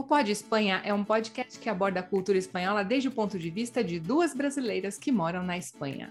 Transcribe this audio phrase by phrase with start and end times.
[0.00, 3.50] O Pod Espanha é um podcast que aborda a cultura espanhola desde o ponto de
[3.50, 6.10] vista de duas brasileiras que moram na Espanha.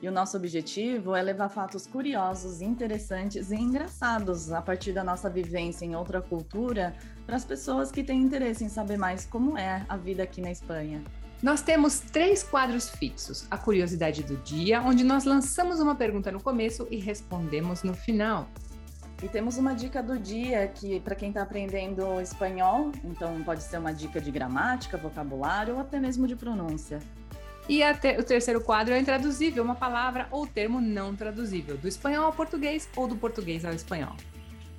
[0.00, 5.28] E o nosso objetivo é levar fatos curiosos, interessantes e engraçados a partir da nossa
[5.28, 6.96] vivência em outra cultura
[7.26, 10.50] para as pessoas que têm interesse em saber mais como é a vida aqui na
[10.50, 11.04] Espanha.
[11.42, 16.42] Nós temos três quadros fixos: a curiosidade do dia, onde nós lançamos uma pergunta no
[16.42, 18.48] começo e respondemos no final.
[19.22, 23.78] E temos uma dica do dia que para quem está aprendendo espanhol, então pode ser
[23.78, 27.00] uma dica de gramática, vocabulário ou até mesmo de pronúncia.
[27.68, 32.26] E te o terceiro quadro é intraduzível, uma palavra ou termo não traduzível, do espanhol
[32.26, 34.14] ao português ou do português ao espanhol.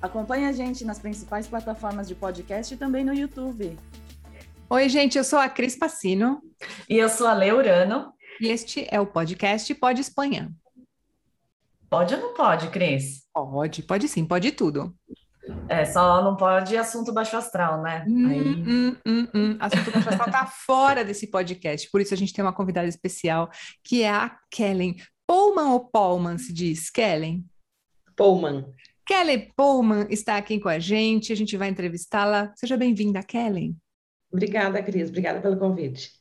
[0.00, 3.76] Acompanhe a gente nas principais plataformas de podcast e também no YouTube.
[4.70, 6.40] Oi, gente, eu sou a Cris Passino.
[6.88, 8.12] E eu sou a Leurano.
[8.40, 10.50] E este é o podcast Pode Espanha.
[11.90, 13.26] Pode ou não pode, Cris?
[13.34, 14.94] Pode, pode sim, pode tudo.
[15.68, 18.04] É, só não pode assunto baixo astral, né?
[18.08, 18.40] Hum, Aí...
[18.40, 19.56] hum, hum, hum.
[19.58, 23.50] Assunto baixo astral tá fora desse podcast, por isso a gente tem uma convidada especial,
[23.82, 24.94] que é a Kellen.
[25.26, 26.90] Pullman ou Pullman se diz?
[26.90, 27.44] Kellen?
[28.16, 28.72] Pullman.
[29.04, 32.52] Kelly Pullman está aqui com a gente, a gente vai entrevistá-la.
[32.54, 33.76] Seja bem-vinda, Kellen.
[34.32, 35.08] Obrigada, Cris.
[35.08, 36.12] Obrigada pelo convite.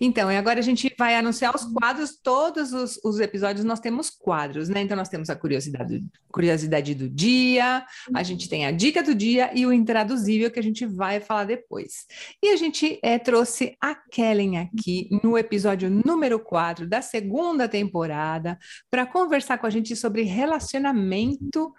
[0.00, 4.10] Então, e agora a gente vai anunciar os quadros, todos os, os, episódios nós temos
[4.10, 4.80] quadros, né?
[4.82, 9.50] Então, nós temos a curiosidade, curiosidade do dia, a gente tem a dica do dia
[9.54, 12.06] e o intraduzível que a gente vai falar depois.
[12.42, 18.58] E a gente é, trouxe a Kellen aqui no episódio número 4 da segunda temporada
[18.90, 21.72] para conversar com a gente sobre relacionamento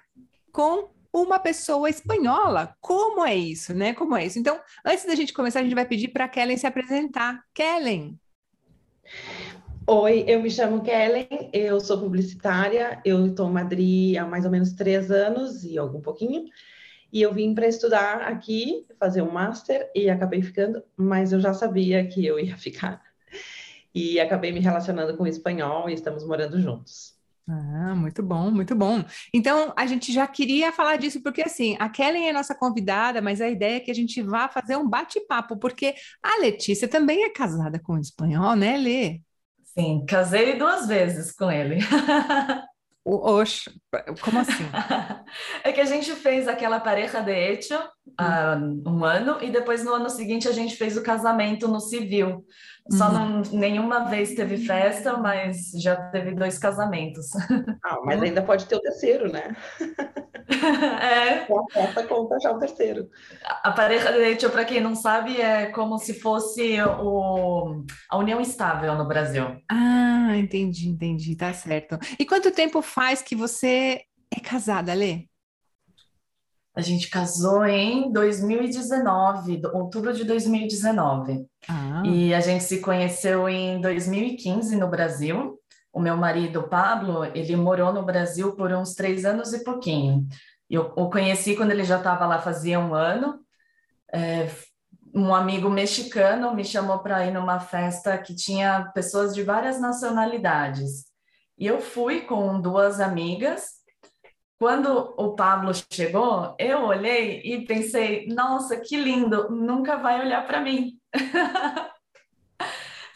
[0.52, 2.76] com uma pessoa espanhola.
[2.80, 3.94] Como é isso, né?
[3.94, 4.40] Como é isso?
[4.40, 7.44] Então, antes da gente começar, a gente vai pedir para Kellen se apresentar.
[7.54, 8.20] Kellen.
[9.88, 14.52] Oi, eu me chamo Kellen, eu sou publicitária, eu estou em Madrid há mais ou
[14.52, 16.46] menos três anos e algum pouquinho,
[17.12, 21.54] e eu vim para estudar aqui, fazer um master e acabei ficando, mas eu já
[21.54, 23.02] sabia que eu ia ficar.
[23.94, 27.21] E acabei me relacionando com o espanhol e estamos morando juntos.
[27.48, 29.04] Ah, muito bom, muito bom.
[29.34, 33.42] Então, a gente já queria falar disso, porque assim, a Kellen é nossa convidada, mas
[33.42, 37.30] a ideia é que a gente vá fazer um bate-papo, porque a Letícia também é
[37.30, 39.22] casada com um espanhol, né, Lê?
[39.64, 41.80] Sim, casei duas vezes com ele.
[43.04, 43.72] Oxe,
[44.22, 44.64] como assim?
[45.64, 47.74] é que a gente fez aquela pareja de hecho
[48.18, 52.46] há um ano e depois no ano seguinte a gente fez o casamento no civil.
[52.90, 53.14] Só uhum.
[53.14, 57.28] não, nenhuma vez teve festa, mas já teve dois casamentos.
[57.84, 59.56] Ah, mas ainda pode ter o terceiro, né?
[61.02, 61.46] é.
[61.46, 63.10] Com a festa conta já o terceiro.
[63.64, 68.42] A pareja de hecho, para quem não sabe, é como se fosse o, a união
[68.42, 69.46] estável no Brasil.
[69.70, 71.98] Ah, entendi, entendi, tá certo.
[72.20, 74.02] E quanto tempo faz que você
[74.36, 75.31] é casada, Lê?
[76.74, 81.46] A gente casou em 2019, outubro de 2019.
[81.68, 82.02] Ah.
[82.06, 85.60] E a gente se conheceu em 2015 no Brasil.
[85.92, 90.26] O meu marido, Pablo, ele morou no Brasil por uns três anos e pouquinho.
[90.70, 93.40] Eu o conheci quando ele já estava lá fazia um ano.
[94.14, 94.50] É,
[95.14, 101.06] um amigo mexicano me chamou para ir numa festa que tinha pessoas de várias nacionalidades.
[101.58, 103.81] E eu fui com duas amigas
[104.62, 110.62] quando o Pablo chegou, eu olhei e pensei: nossa, que lindo, nunca vai olhar para
[110.62, 111.00] mim.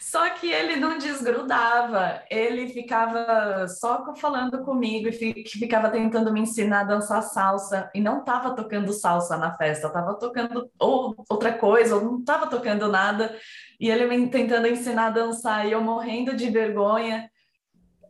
[0.00, 5.12] Só que ele não desgrudava, ele ficava só falando comigo e
[5.46, 10.14] ficava tentando me ensinar a dançar salsa e não estava tocando salsa na festa, estava
[10.14, 13.36] tocando ou outra coisa, ou não estava tocando nada
[13.78, 17.30] e ele me tentando ensinar a dançar e eu morrendo de vergonha.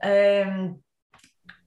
[0.02, 0.46] É,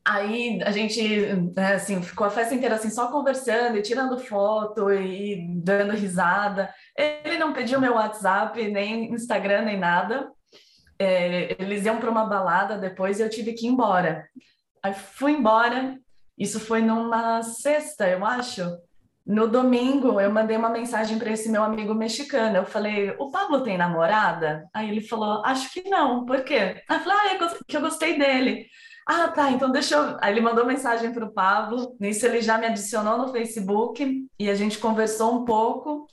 [0.09, 1.07] Aí a gente,
[1.55, 6.73] né, assim, ficou a festa inteira assim, só conversando e tirando foto e dando risada.
[6.97, 10.31] Ele não pediu meu WhatsApp, nem Instagram, nem nada.
[10.97, 14.27] É, eles iam para uma balada depois e eu tive que ir embora.
[14.81, 15.99] Aí fui embora,
[16.35, 18.63] isso foi numa sexta, eu acho.
[19.23, 22.57] No domingo, eu mandei uma mensagem para esse meu amigo mexicano.
[22.57, 24.67] Eu falei: O Pablo tem namorada?
[24.73, 26.25] Aí ele falou: Acho que não.
[26.25, 26.81] Por quê?
[26.89, 28.65] Aí eu falei: Ah, é que eu gostei dele.
[29.11, 30.17] Ah, tá, então deixa eu.
[30.21, 34.47] Aí ele mandou mensagem para o Pablo, nisso ele já me adicionou no Facebook e
[34.47, 36.05] a gente conversou um pouco.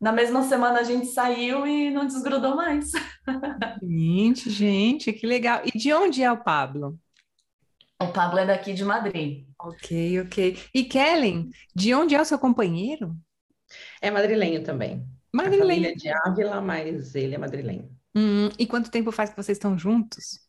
[0.00, 2.92] Na mesma semana a gente saiu e não desgrudou mais.
[3.82, 5.62] Gente, gente, que legal.
[5.64, 6.98] E de onde é o Pablo?
[8.00, 9.46] O Pablo é daqui de Madrid.
[9.60, 10.58] Ok, ok.
[10.72, 13.16] E Kellen, de onde é o seu companheiro?
[14.00, 15.06] É madrilenho também.
[15.32, 15.64] Madrilenho.
[15.64, 17.90] A família é de Ávila, mas ele é madrilenho.
[18.14, 20.43] Hum, e quanto tempo faz que vocês estão juntos?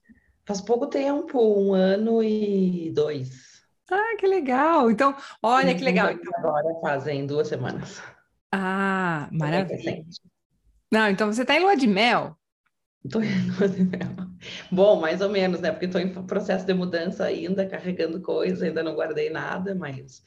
[0.46, 3.64] Faz pouco tempo, um ano e dois.
[3.90, 4.92] Ah, que legal!
[4.92, 6.10] Então, olha que legal.
[6.36, 8.02] Agora fazem duas semanas.
[8.52, 10.04] Ah, maravilha.
[10.92, 12.38] Não, então você está em lua de mel.
[13.12, 14.10] Tô em lua de mel.
[14.72, 15.72] Bom, mais ou menos, né?
[15.72, 20.24] Porque estou em processo de mudança ainda, carregando coisa, ainda não guardei nada, mas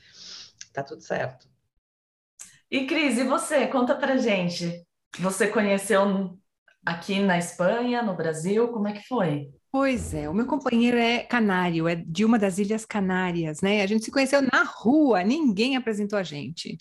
[0.73, 1.49] tá tudo certo.
[2.71, 3.67] E Cris, e você?
[3.67, 4.87] Conta pra gente.
[5.19, 6.39] Você conheceu
[6.85, 8.69] aqui na Espanha, no Brasil?
[8.69, 9.51] Como é que foi?
[9.71, 13.83] Pois é, o meu companheiro é canário, é de uma das Ilhas Canárias, né?
[13.83, 16.79] A gente se conheceu na rua, ninguém apresentou a gente.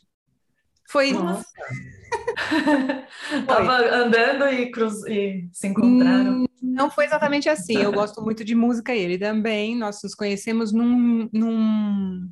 [0.89, 1.11] Foi.
[3.45, 5.03] Tava andando e, cruz...
[5.05, 6.43] e se encontraram.
[6.43, 7.77] Hum, não foi exatamente assim.
[7.77, 9.75] Eu gosto muito de música e ele também.
[9.75, 12.29] Nós nos conhecemos num, num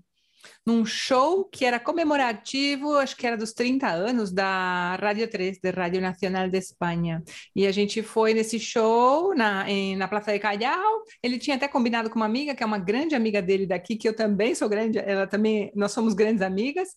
[0.65, 5.69] num show que era comemorativo, acho que era dos 30 anos da Rádio 3, da
[5.69, 7.23] Rádio Nacional de Espanha.
[7.55, 11.03] E a gente foi nesse show na, em, na Praça de Callao.
[11.21, 14.09] Ele tinha até combinado com uma amiga, que é uma grande amiga dele daqui, que
[14.09, 16.89] eu também sou grande, ela também, nós somos grandes amigas.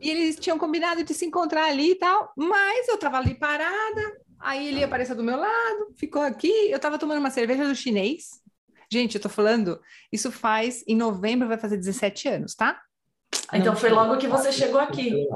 [0.00, 4.00] E eles tinham combinado de se encontrar ali e tal, mas eu estava ali parada,
[4.38, 8.40] aí ele apareceu do meu lado, ficou aqui, eu estava tomando uma cerveja do chinês.
[8.90, 9.80] Gente, eu tô falando,
[10.12, 12.80] isso faz, em novembro vai fazer 17 anos, tá?
[13.52, 15.26] Então foi logo que você chegou aqui.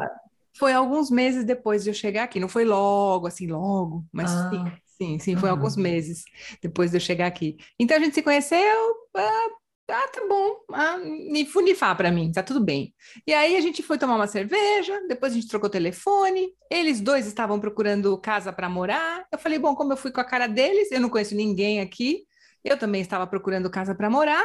[0.56, 2.38] Foi alguns meses depois de eu chegar aqui.
[2.38, 4.50] Não foi logo, assim, logo, mas ah.
[4.50, 5.56] sim, sim, sim, foi uhum.
[5.56, 6.24] alguns meses
[6.62, 7.56] depois de eu chegar aqui.
[7.78, 8.94] Então a gente se conheceu.
[9.16, 9.48] Ah,
[9.90, 12.94] ah tá bom, ah, me funifar para mim, tá tudo bem.
[13.26, 16.52] E aí a gente foi tomar uma cerveja, depois a gente trocou telefone.
[16.70, 19.26] Eles dois estavam procurando casa para morar.
[19.32, 22.24] Eu falei, bom, como eu fui com a cara deles, eu não conheço ninguém aqui.
[22.62, 24.44] Eu também estava procurando casa para morar.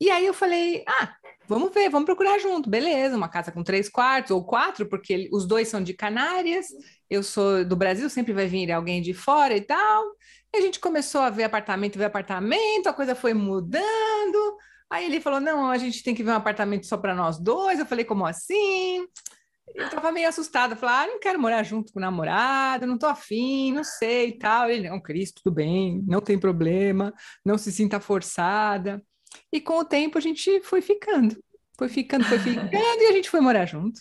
[0.00, 1.14] E aí eu falei, ah,
[1.46, 5.28] vamos ver, vamos procurar junto, beleza, uma casa com três quartos ou quatro, porque ele,
[5.32, 6.66] os dois são de Canárias,
[7.08, 10.04] eu sou do Brasil, sempre vai vir alguém de fora e tal.
[10.52, 14.56] E a gente começou a ver apartamento, ver apartamento, a coisa foi mudando.
[14.88, 17.78] Aí ele falou: não, a gente tem que ver um apartamento só para nós dois.
[17.80, 19.04] Eu falei, como assim?
[19.74, 23.06] Eu tava meio assustada, falei, ah, não quero morar junto com o namorado, não tô
[23.06, 24.70] afim, não sei e tal.
[24.70, 27.12] Ele, não, Cris, tudo bem, não tem problema,
[27.44, 29.02] não se sinta forçada.
[29.52, 31.36] E com o tempo a gente foi ficando.
[31.76, 34.00] Foi ficando, foi ficando e a gente foi morar junto.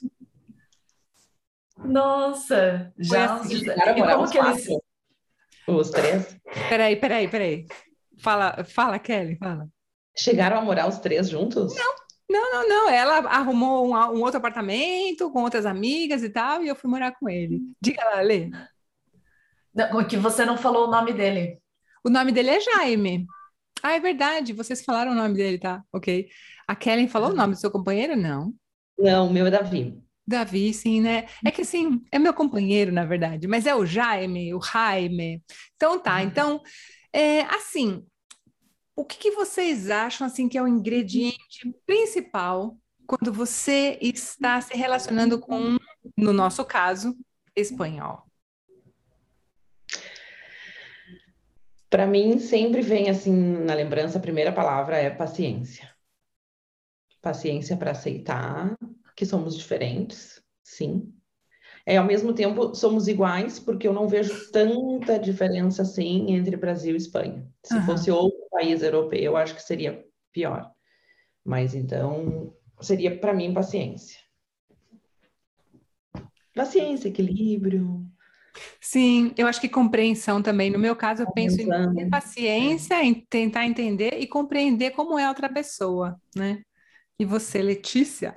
[1.78, 3.36] Nossa, já.
[3.36, 4.68] Assim, e como que eles...
[5.68, 6.38] Os três?
[6.70, 7.66] Peraí, peraí, peraí.
[8.20, 9.68] Fala, fala, Kelly, fala.
[10.16, 11.74] Chegaram a morar os três juntos?
[11.76, 11.96] Não,
[12.30, 12.90] não, não, não.
[12.90, 17.14] Ela arrumou um, um, outro apartamento com outras amigas e tal, e eu fui morar
[17.14, 17.62] com ele.
[17.82, 18.50] Diga lá, Lê.
[19.74, 21.60] Não, que você não falou o nome dele.
[22.04, 23.26] O nome dele é Jaime.
[23.84, 25.84] Ah, é verdade, vocês falaram o nome dele, tá?
[25.92, 26.30] Ok.
[26.66, 28.16] A Kellen falou o nome do seu companheiro?
[28.16, 28.54] Não.
[28.98, 30.02] Não, o meu é Davi.
[30.26, 31.28] Davi, sim, né?
[31.46, 35.44] É que assim, é meu companheiro, na verdade, mas é o Jaime, o Jaime.
[35.76, 36.22] Então tá, uhum.
[36.22, 36.62] então,
[37.12, 38.06] é, assim,
[38.96, 44.74] o que, que vocês acham assim que é o ingrediente principal quando você está se
[44.78, 45.78] relacionando com,
[46.18, 47.14] no nosso caso,
[47.54, 48.24] espanhol?
[51.94, 55.88] Para mim, sempre vem assim na lembrança, a primeira palavra é paciência.
[57.22, 58.76] Paciência para aceitar
[59.16, 61.14] que somos diferentes, sim.
[61.86, 66.96] É, ao mesmo tempo, somos iguais, porque eu não vejo tanta diferença assim entre Brasil
[66.96, 67.48] e Espanha.
[67.64, 67.84] Se uhum.
[67.84, 70.72] fosse outro país europeu, eu acho que seria pior.
[71.46, 74.18] Mas então, seria para mim paciência.
[76.56, 78.04] Paciência, equilíbrio,
[78.80, 80.70] Sim, eu acho que compreensão também.
[80.70, 85.26] No meu caso, eu penso em ter paciência, em tentar entender e compreender como é
[85.26, 86.62] a outra pessoa, né?
[87.18, 88.36] E você, Letícia?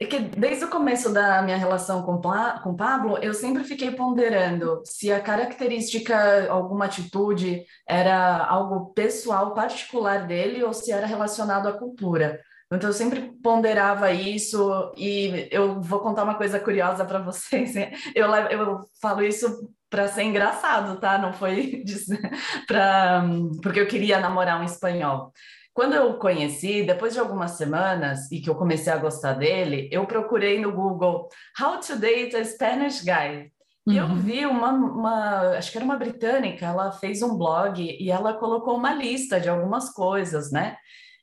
[0.00, 2.20] É que desde o começo da minha relação com
[2.62, 10.26] com Pablo, eu sempre fiquei ponderando se a característica, alguma atitude era algo pessoal, particular
[10.26, 12.40] dele ou se era relacionado à cultura.
[12.72, 17.74] Então, eu sempre ponderava isso, e eu vou contar uma coisa curiosa para vocês.
[18.14, 21.18] Eu, eu falo isso para ser engraçado, tá?
[21.18, 21.82] Não foi
[22.68, 23.24] para
[23.60, 25.32] porque eu queria namorar um espanhol.
[25.74, 30.06] Quando eu conheci, depois de algumas semanas e que eu comecei a gostar dele, eu
[30.06, 31.28] procurei no Google
[31.60, 33.50] How to Date a Spanish Guy.
[33.86, 34.16] E eu uhum.
[34.16, 38.76] vi uma, uma, acho que era uma britânica, ela fez um blog e ela colocou
[38.76, 40.76] uma lista de algumas coisas, né?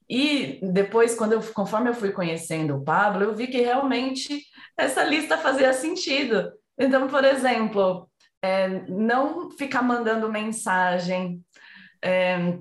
[0.09, 4.41] E depois, quando eu, conforme eu fui conhecendo o Pablo, eu vi que realmente
[4.77, 6.51] essa lista fazia sentido.
[6.79, 8.09] Então, por exemplo,
[8.41, 11.41] é, não ficar mandando mensagem,
[12.01, 12.57] é,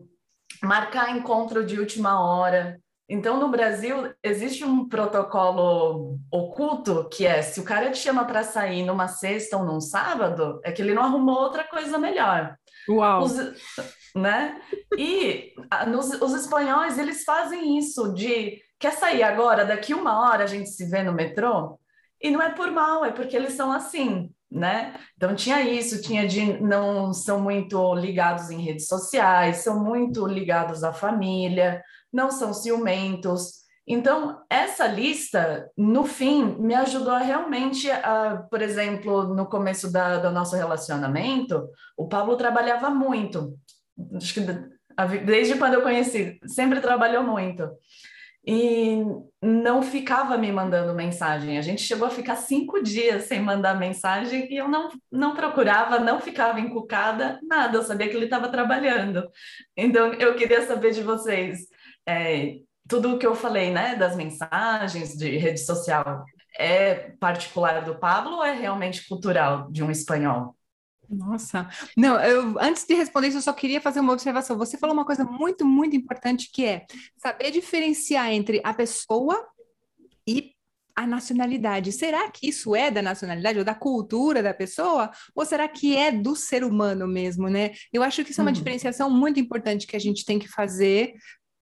[0.63, 2.81] marcar encontro de última hora.
[3.09, 8.43] Então, no Brasil, existe um protocolo oculto que é: se o cara te chama para
[8.43, 12.57] sair numa sexta ou num sábado, é que ele não arrumou outra coisa melhor.
[12.89, 13.23] Uau!
[13.23, 13.35] Os,
[14.17, 14.61] né?
[14.99, 15.53] E
[15.89, 20.71] nos, os espanhóis, eles fazem isso de quer sair agora, daqui uma hora a gente
[20.71, 21.79] se vê no metrô?
[22.21, 24.95] E não é por mal, é porque eles são assim, né?
[25.17, 30.83] Então tinha isso, tinha de não são muito ligados em redes sociais, são muito ligados
[30.83, 31.83] à família,
[32.13, 33.67] não são ciumentos.
[33.89, 40.19] Então, essa lista, no fim, me ajudou a realmente, a, por exemplo, no começo da,
[40.19, 43.57] do nosso relacionamento, o Pablo trabalhava muito.
[44.15, 44.41] Acho que
[45.25, 47.69] desde quando eu conheci, sempre trabalhou muito
[48.47, 49.03] e
[49.43, 51.59] não ficava me mandando mensagem.
[51.59, 55.99] A gente chegou a ficar cinco dias sem mandar mensagem e eu não, não procurava,
[55.99, 59.29] não ficava encucada, nada, eu sabia que ele estava trabalhando.
[59.77, 61.67] Então, eu queria saber de vocês,
[62.07, 66.25] é, tudo o que eu falei, né, das mensagens de rede social,
[66.57, 70.55] é particular do Pablo ou é realmente cultural de um espanhol?
[71.09, 74.59] Nossa, não, eu antes de responder isso, eu só queria fazer uma observação.
[74.59, 76.87] Você falou uma coisa muito, muito importante que é
[77.17, 79.47] saber diferenciar entre a pessoa
[80.27, 80.57] e
[80.97, 81.93] a nacionalidade.
[81.93, 85.11] Será que isso é da nacionalidade ou da cultura da pessoa?
[85.35, 87.73] Ou será que é do ser humano mesmo, né?
[87.93, 88.55] Eu acho que isso é uma uhum.
[88.55, 91.13] diferenciação muito importante que a gente tem que fazer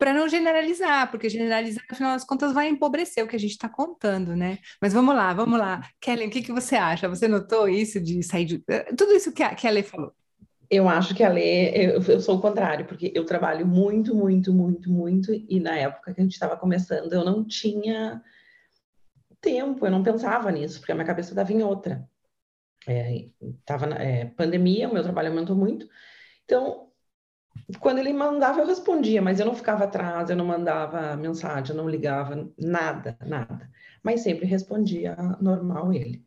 [0.03, 3.69] para não generalizar, porque generalizar, afinal das contas, vai empobrecer o que a gente está
[3.69, 4.57] contando, né?
[4.81, 5.81] Mas vamos lá, vamos lá.
[6.01, 7.07] Kellen, o que, que você acha?
[7.07, 8.61] Você notou isso de sair de.
[8.67, 10.11] Eh, tudo isso que a, que a Lê falou.
[10.69, 14.51] Eu acho que a Lê, eu, eu, sou o contrário, porque eu trabalho muito, muito,
[14.51, 18.21] muito, muito, e na época que a gente estava começando, eu não tinha
[19.39, 22.05] tempo, eu não pensava nisso, porque a minha cabeça estava em outra.
[22.85, 23.29] É,
[23.63, 25.87] tava na é, pandemia, o meu trabalho aumentou muito,
[26.43, 26.89] então
[27.79, 31.81] quando ele mandava, eu respondia, mas eu não ficava atrás, eu não mandava mensagem, eu
[31.81, 33.69] não ligava, nada, nada.
[34.03, 36.23] Mas sempre respondia normal ele.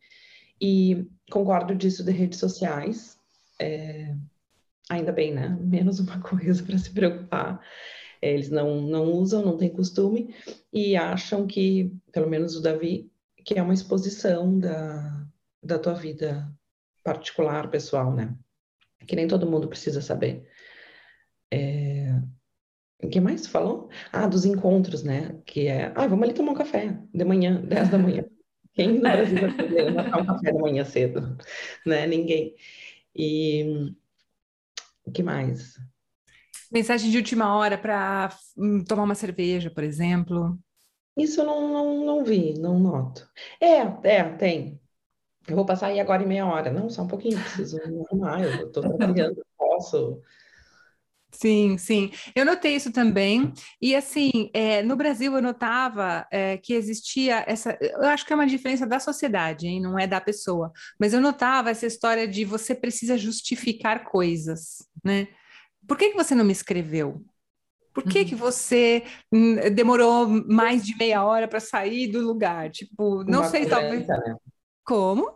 [0.60, 3.18] E concordo disso de redes sociais.
[3.60, 4.14] É,
[4.88, 5.56] ainda bem, né?
[5.60, 7.60] Menos uma coisa para se preocupar.
[8.20, 10.34] É, eles não, não usam, não têm costume
[10.72, 13.10] e acham que, pelo menos o Davi,
[13.44, 15.26] que é uma exposição da,
[15.62, 16.50] da tua vida
[17.04, 18.34] particular, pessoal, né?
[19.06, 20.48] Que nem todo mundo precisa saber.
[21.52, 22.20] É...
[23.02, 23.88] O que mais falou?
[24.10, 25.40] Ah, dos encontros, né?
[25.44, 28.24] Que é, ah, vamos ali tomar um café de manhã, 10 da manhã.
[28.72, 31.36] Quem no Brasil vai poder tomar um café da manhã cedo?
[31.86, 32.06] Né?
[32.06, 32.54] Ninguém.
[33.14, 33.94] E
[35.04, 35.78] o que mais?
[36.70, 40.58] Mensagem de última hora para hum, tomar uma cerveja, por exemplo.
[41.16, 43.28] Isso eu não, não, não vi, não noto.
[43.60, 44.80] É, é, tem.
[45.48, 46.72] Eu vou passar aí agora em meia hora.
[46.72, 50.20] Não, só um pouquinho, preciso arrumar, eu estou trabalhando, posso
[51.38, 52.10] Sim, sim.
[52.34, 53.52] Eu notei isso também.
[53.80, 57.76] E assim, é, no Brasil eu notava é, que existia essa.
[57.80, 59.80] Eu acho que é uma diferença da sociedade, hein?
[59.80, 60.72] não é da pessoa.
[60.98, 65.28] Mas eu notava essa história de você precisa justificar coisas, né?
[65.86, 67.22] Por que, que você não me escreveu?
[67.92, 68.40] Por que, que uhum.
[68.40, 72.70] você hum, demorou mais de meia hora para sair do lugar?
[72.70, 74.06] Tipo, não Uma sei, talvez.
[74.06, 74.36] Né?
[74.84, 75.34] Como?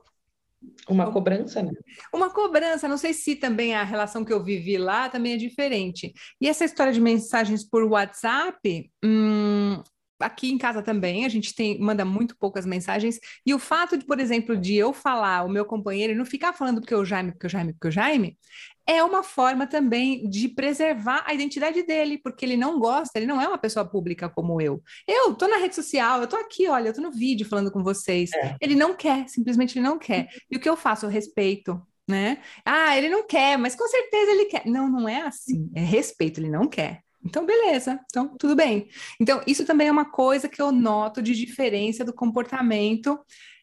[0.89, 1.71] Uma cobrança, né?
[2.13, 6.13] Uma cobrança, não sei se também a relação que eu vivi lá também é diferente.
[6.41, 9.83] E essa história de mensagens por WhatsApp, hum,
[10.21, 14.05] aqui em casa também, a gente tem, manda muito poucas mensagens, e o fato de,
[14.05, 17.33] por exemplo, de eu falar o meu companheiro e não ficar falando porque o Jaime,
[17.33, 18.37] porque o Jaime, porque o Jaime,
[18.87, 23.41] é uma forma também de preservar a identidade dele, porque ele não gosta, ele não
[23.41, 24.83] é uma pessoa pública como eu.
[25.07, 27.85] Eu tô na rede social, eu tô aqui, olha, eu tô no vídeo falando com
[27.85, 28.33] vocês.
[28.33, 28.57] É.
[28.61, 30.29] Ele não quer, simplesmente ele não quer.
[30.51, 31.07] E o que eu faço?
[31.07, 32.39] Eu respeito, né?
[32.65, 34.67] Ah, ele não quer, mas com certeza ele quer.
[34.67, 35.71] Não, não é assim.
[35.75, 37.03] É respeito, ele não quer.
[37.25, 38.89] Então, beleza, então tudo bem.
[39.21, 43.19] Então, isso também é uma coisa que eu noto de diferença do comportamento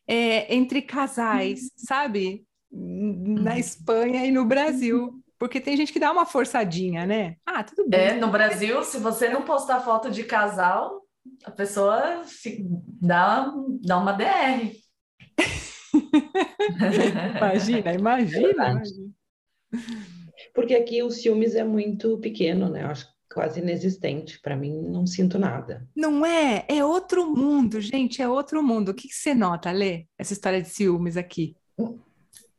[0.07, 2.45] é, entre casais, sabe?
[2.71, 3.57] Na uhum.
[3.57, 5.21] Espanha e no Brasil.
[5.39, 7.35] Porque tem gente que dá uma forçadinha, né?
[7.45, 7.99] Ah, tudo bem.
[7.99, 11.03] É, no Brasil, se você não postar foto de casal,
[11.43, 12.23] a pessoa
[13.01, 14.71] dá, dá uma DR.
[17.37, 19.11] imagina, imagina, imagina.
[20.53, 22.83] Porque aqui o ciúmes é muito pequeno, né?
[22.83, 24.39] Eu acho quase inexistente.
[24.41, 25.87] Para mim, não sinto nada.
[25.95, 26.65] Não é?
[26.67, 28.89] É outro mundo, gente, é outro mundo.
[28.89, 31.55] O que, que você nota, Lê, essa história de ciúmes aqui?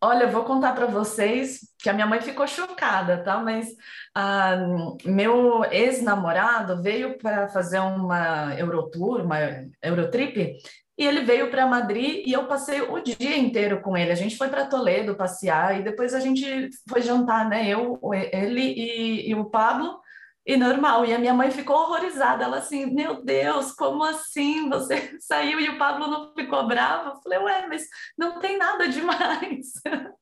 [0.00, 3.38] Olha, eu vou contar para vocês que a minha mãe ficou chocada, tá?
[3.38, 3.66] Mas
[4.14, 4.56] ah,
[5.04, 9.38] meu ex-namorado veio para fazer uma Eurotour, uma
[9.82, 10.56] Eurotrip,
[10.96, 14.12] e ele veio para Madrid e eu passei o dia inteiro com ele.
[14.12, 17.68] A gente foi para Toledo passear e depois a gente foi jantar, né?
[17.68, 18.00] Eu,
[18.32, 20.00] ele e, e o Pablo
[20.49, 21.05] e normal.
[21.05, 22.45] E a minha mãe ficou horrorizada.
[22.45, 24.67] Ela assim, meu Deus, como assim?
[24.71, 27.11] Você saiu e o Pablo não ficou bravo?
[27.11, 27.87] Eu falei, ué, mas
[28.17, 29.75] não tem nada demais.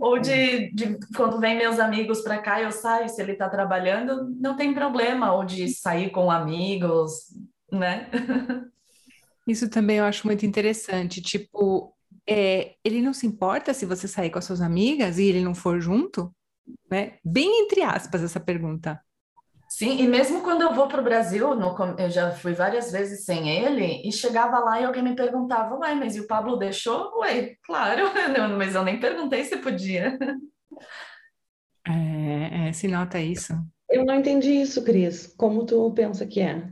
[0.00, 4.30] Ou de, de, quando vem meus amigos para cá, eu saio, se ele está trabalhando,
[4.38, 5.32] não tem problema.
[5.32, 7.34] Ou de sair com amigos,
[7.72, 8.08] né?
[9.48, 11.20] Isso também eu acho muito interessante.
[11.20, 11.92] Tipo,
[12.24, 15.56] é, ele não se importa se você sair com as suas amigas e ele não
[15.56, 16.32] for junto?
[16.90, 17.14] Né?
[17.24, 19.00] Bem entre aspas essa pergunta.
[19.68, 23.24] Sim, e mesmo quando eu vou para o Brasil, no, eu já fui várias vezes
[23.24, 27.10] sem ele, e chegava lá e alguém me perguntava, uai, mas e o Pablo deixou?
[27.20, 28.02] Ué, claro,
[28.58, 30.18] mas eu nem perguntei se podia.
[31.88, 33.54] É, é, se nota isso.
[33.88, 35.26] Eu não entendi isso, Cris.
[35.38, 36.68] Como tu pensa que é?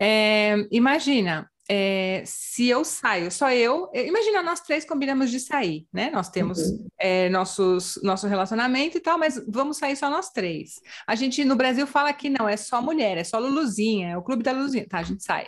[0.00, 6.10] é imagina, é, se eu saio, só eu, imagina, nós três combinamos de sair, né?
[6.10, 6.86] Nós temos uhum.
[6.98, 10.80] é, nossos, nosso relacionamento e tal, mas vamos sair só nós três.
[11.06, 14.22] A gente no Brasil fala que não, é só mulher, é só Luluzinha, é o
[14.22, 14.98] clube da Luluzinha, tá?
[14.98, 15.46] A gente sai.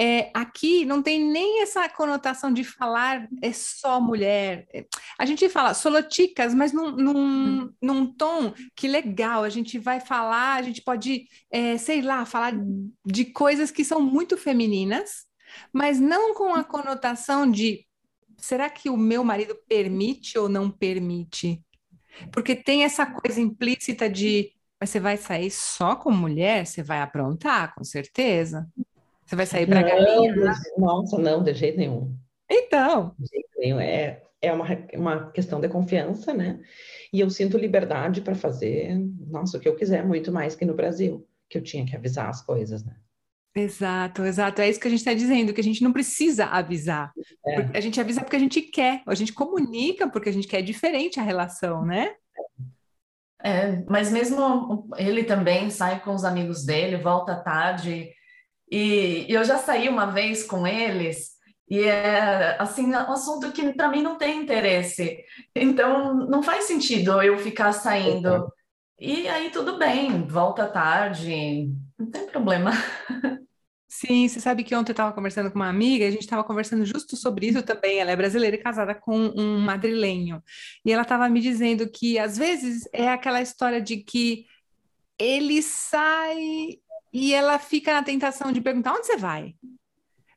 [0.00, 4.64] É, aqui não tem nem essa conotação de falar é só mulher.
[4.72, 4.86] É,
[5.18, 9.42] a gente fala soloticas, mas num, num, num tom que legal.
[9.42, 12.52] A gente vai falar, a gente pode, é, sei lá, falar
[13.04, 15.26] de coisas que são muito femininas,
[15.72, 17.86] mas não com a conotação de
[18.36, 21.62] será que o meu marido permite ou não permite?
[22.32, 26.64] Porque tem essa coisa implícita de mas você vai sair só com mulher?
[26.64, 28.68] Você vai aprontar, com certeza.
[29.26, 30.34] Você vai sair para galinha?
[30.36, 30.52] Né?
[30.76, 32.16] Nossa, não, de jeito nenhum.
[32.48, 33.14] Então.
[33.18, 33.80] De jeito nenhum.
[33.80, 36.60] É, é uma, uma questão de confiança, né?
[37.12, 38.96] E eu sinto liberdade para fazer,
[39.26, 42.28] nossa, o que eu quiser, muito mais que no Brasil, que eu tinha que avisar
[42.28, 42.94] as coisas, né?
[43.58, 44.60] Exato, exato.
[44.60, 47.12] É isso que a gente está dizendo, que a gente não precisa avisar.
[47.46, 47.78] É.
[47.78, 51.18] A gente avisa porque a gente quer, a gente comunica porque a gente quer diferente
[51.18, 52.14] a relação, né?
[53.42, 58.10] É, mas mesmo ele também sai com os amigos dele, volta tarde.
[58.70, 61.38] E, e eu já saí uma vez com eles,
[61.70, 65.18] e é assim, um assunto que para mim não tem interesse.
[65.54, 68.50] Então não faz sentido eu ficar saindo.
[68.98, 72.72] E aí tudo bem, volta tarde, não tem problema.
[73.88, 76.84] Sim, você sabe que ontem eu estava conversando com uma amiga, a gente estava conversando
[76.84, 77.98] justo sobre isso também.
[77.98, 80.42] Ela é brasileira e casada com um madrilenho.
[80.84, 84.44] E ela estava me dizendo que às vezes é aquela história de que
[85.18, 86.78] ele sai
[87.12, 89.54] e ela fica na tentação de perguntar onde você vai.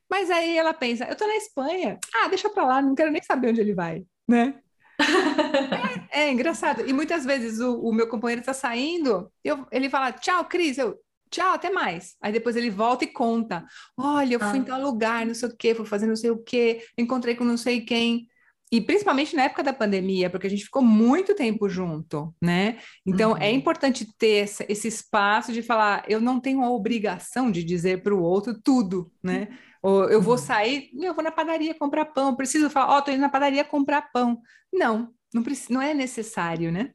[0.09, 1.99] Mas aí ela pensa, eu estou na Espanha.
[2.15, 4.61] Ah, deixa para lá, não quero nem saber onde ele vai, né?
[6.11, 6.87] é, é, engraçado.
[6.87, 10.77] E muitas vezes o, o meu companheiro está saindo, eu, ele fala, tchau, Cris.
[10.77, 10.97] Eu,
[11.31, 12.15] tchau, até mais.
[12.21, 13.65] Aí depois ele volta e conta:
[13.97, 14.57] olha, eu fui ah.
[14.57, 17.43] em tal lugar, não sei o quê, fui fazer não sei o quê, encontrei com
[17.43, 18.27] não sei quem.
[18.73, 22.77] E principalmente na época da pandemia, porque a gente ficou muito tempo junto, né?
[23.05, 23.41] Então é uhum.
[23.41, 28.15] é importante ter esse espaço de falar: eu não tenho a obrigação de dizer para
[28.15, 29.49] o outro tudo, né?
[29.81, 30.37] Ou eu vou uhum.
[30.37, 33.63] sair, eu vou na padaria comprar pão, preciso falar, ó, oh, tô indo na padaria
[33.63, 34.39] comprar pão.
[34.71, 36.93] Não, não, não é necessário, né?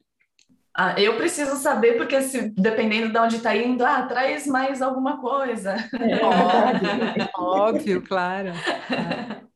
[0.79, 5.19] Ah, eu preciso saber, porque se, dependendo de onde está indo, ah, traz mais alguma
[5.19, 5.75] coisa.
[5.99, 8.51] É, óbvio, óbvio, claro.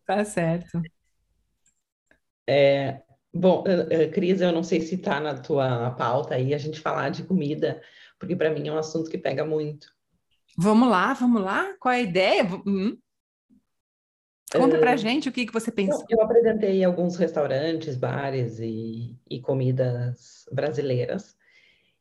[0.03, 0.81] tá certo.
[2.49, 3.63] É, bom,
[4.11, 7.79] Cris, eu não sei se está na tua pauta aí a gente falar de comida,
[8.17, 9.87] porque para mim é um assunto que pega muito.
[10.57, 11.75] Vamos lá, vamos lá?
[11.79, 12.43] Qual é a ideia?
[12.65, 12.97] Hum?
[14.51, 16.05] Conta pra gente o que, que você pensou.
[16.09, 21.35] Eu, eu apresentei alguns restaurantes, bares e, e comidas brasileiras.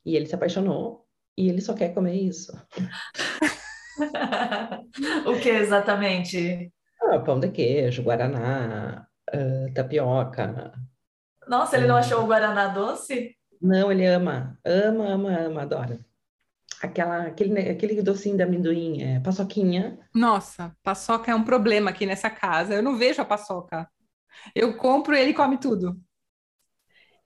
[0.04, 2.52] E ele se apaixonou e ele só quer comer isso.
[5.26, 6.72] o que exatamente?
[7.02, 10.72] Ah, pão de queijo, guaraná, uh, tapioca.
[11.46, 13.36] Nossa, ele não achou o guaraná doce?
[13.60, 16.09] Não, ele ama, ama, ama, ama, adora
[16.80, 19.98] aquela, aquele, aquele docinho de amendoim, é, paçoquinha.
[20.14, 22.74] Nossa, paçoca é um problema aqui nessa casa.
[22.74, 23.88] Eu não vejo a paçoca.
[24.54, 26.00] Eu compro e ele come tudo.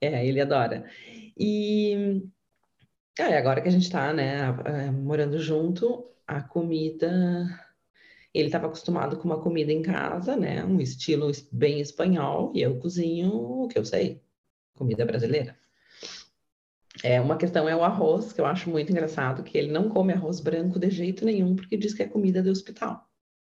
[0.01, 0.85] É, ele adora.
[1.37, 2.21] E
[3.17, 7.47] é, agora que a gente está, né, é, morando junto, a comida.
[8.33, 12.77] Ele estava acostumado com uma comida em casa, né, um estilo bem espanhol, e eu
[12.79, 14.21] cozinho o que eu sei,
[14.73, 15.57] comida brasileira.
[17.03, 20.13] É, uma questão é o arroz, que eu acho muito engraçado, que ele não come
[20.13, 23.07] arroz branco de jeito nenhum, porque diz que é comida de hospital.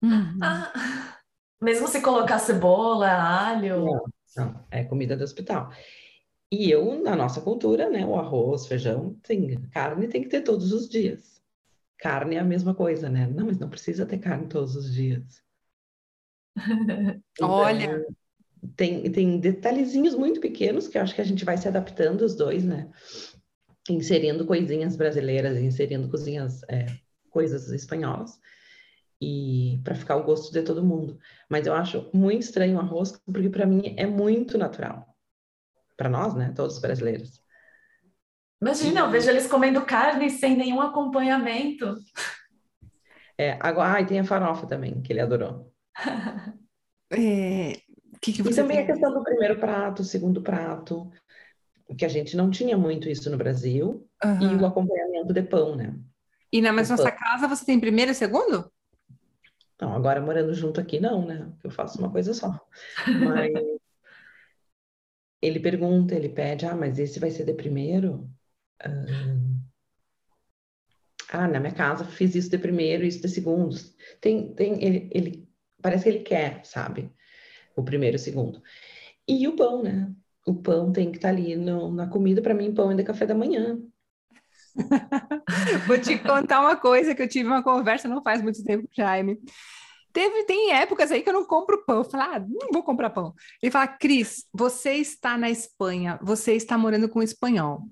[0.03, 0.39] Uhum.
[0.41, 0.71] Ah,
[1.61, 3.85] mesmo se colocar cebola, alho.
[3.85, 5.71] Não, não, é comida de hospital.
[6.51, 10.73] E eu, na nossa cultura, né, o arroz, feijão, tem, carne tem que ter todos
[10.73, 11.39] os dias.
[11.97, 13.27] Carne é a mesma coisa, né?
[13.27, 15.43] Não, mas não precisa ter carne todos os dias.
[17.31, 18.05] Então, Olha,
[18.75, 22.35] tem, tem detalhezinhos muito pequenos que eu acho que a gente vai se adaptando os
[22.35, 22.89] dois, né?
[23.87, 26.87] Inserindo coisinhas brasileiras, inserindo cozinhas, é,
[27.29, 28.39] coisas espanholas,
[29.21, 31.19] e para ficar o gosto de todo mundo.
[31.49, 35.15] Mas eu acho muito estranho o arroz, porque para mim é muito natural.
[35.97, 36.53] Para nós, né?
[36.55, 37.43] Todos os brasileiros.
[38.61, 41.95] Imagina, eu vejo eles comendo carne sem nenhum acompanhamento.
[43.37, 45.71] É, agora, ah, e tem a farofa também, que ele adorou.
[47.11, 47.73] É,
[48.21, 48.83] que que e também tem?
[48.83, 51.11] a questão do primeiro prato, segundo prato,
[51.97, 54.41] que a gente não tinha muito isso no Brasil, uhum.
[54.41, 55.95] e o acompanhamento de pão, né?
[56.51, 58.71] E na mesma nossa casa você tem primeiro e segundo?
[59.79, 61.51] Não, agora morando junto aqui não, né?
[61.63, 62.59] Eu faço uma coisa só.
[63.07, 63.53] Mas
[65.41, 68.29] ele pergunta, ele pede, ah, mas esse vai ser de primeiro?
[71.31, 73.75] Ah, na minha casa fiz isso de primeiro, isso de segundo.
[74.19, 75.49] Tem, tem, ele, ele
[75.81, 77.09] parece que ele quer, sabe?
[77.75, 78.61] O primeiro e o segundo.
[79.27, 80.13] E o pão, né?
[80.49, 82.41] O pão tem que estar tá ali no, na comida.
[82.41, 83.77] Para mim, pão é café da manhã.
[85.85, 89.37] Vou te contar uma coisa que eu tive uma conversa não faz muito tempo, Jaime.
[90.11, 91.97] Teve, tem épocas aí que eu não compro pão.
[91.97, 93.31] Eu falo, ah, não vou comprar pão.
[93.61, 97.83] Ele fala, Cris, você está na Espanha, você está morando com um espanhol.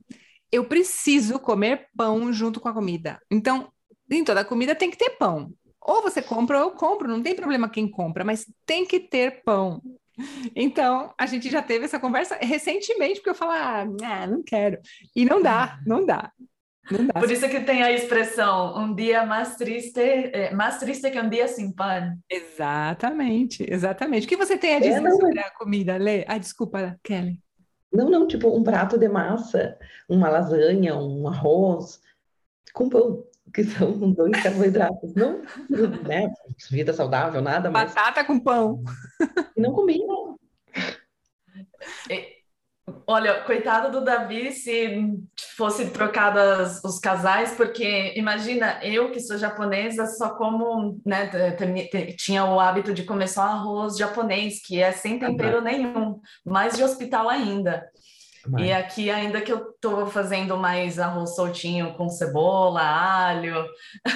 [0.52, 3.20] Eu preciso comer pão junto com a comida.
[3.30, 3.72] Então,
[4.10, 5.54] em toda comida tem que ter pão.
[5.80, 9.44] Ou você compra ou eu compro, não tem problema quem compra, mas tem que ter
[9.44, 9.80] pão.
[10.56, 13.86] Então, a gente já teve essa conversa recentemente, porque eu falo, ah,
[14.28, 14.80] não quero.
[15.16, 16.32] E não dá, não dá.
[17.20, 21.30] Por isso que tem a expressão um dia mais triste, é, mais triste que um
[21.30, 22.18] dia sem pão.
[22.30, 24.26] Exatamente, exatamente.
[24.26, 26.24] O que você tem a dizer é, sobre a comida, Lê?
[26.28, 27.42] Ah, desculpa, Kelly.
[27.92, 29.78] Não, não, tipo um prato de massa,
[30.08, 32.00] uma lasanha, um arroz
[32.74, 33.24] com pão,
[33.58, 35.16] que são dois carboidratos.
[35.16, 35.42] Não,
[36.08, 36.32] né,
[36.70, 37.92] vida saudável, nada mais.
[37.92, 38.84] Batata com pão.
[39.58, 40.14] Não combina.
[43.08, 45.18] Olha, coitado do Davi se
[45.58, 51.30] fosse trocadas os casais, porque imagina, eu que sou japonesa, só como, né,
[52.16, 56.84] tinha o hábito de comer só arroz japonês, que é sem tempero nenhum, mais de
[56.84, 57.90] hospital ainda.
[58.60, 63.66] E aqui, ainda que eu estou fazendo mais arroz soltinho com cebola, alho.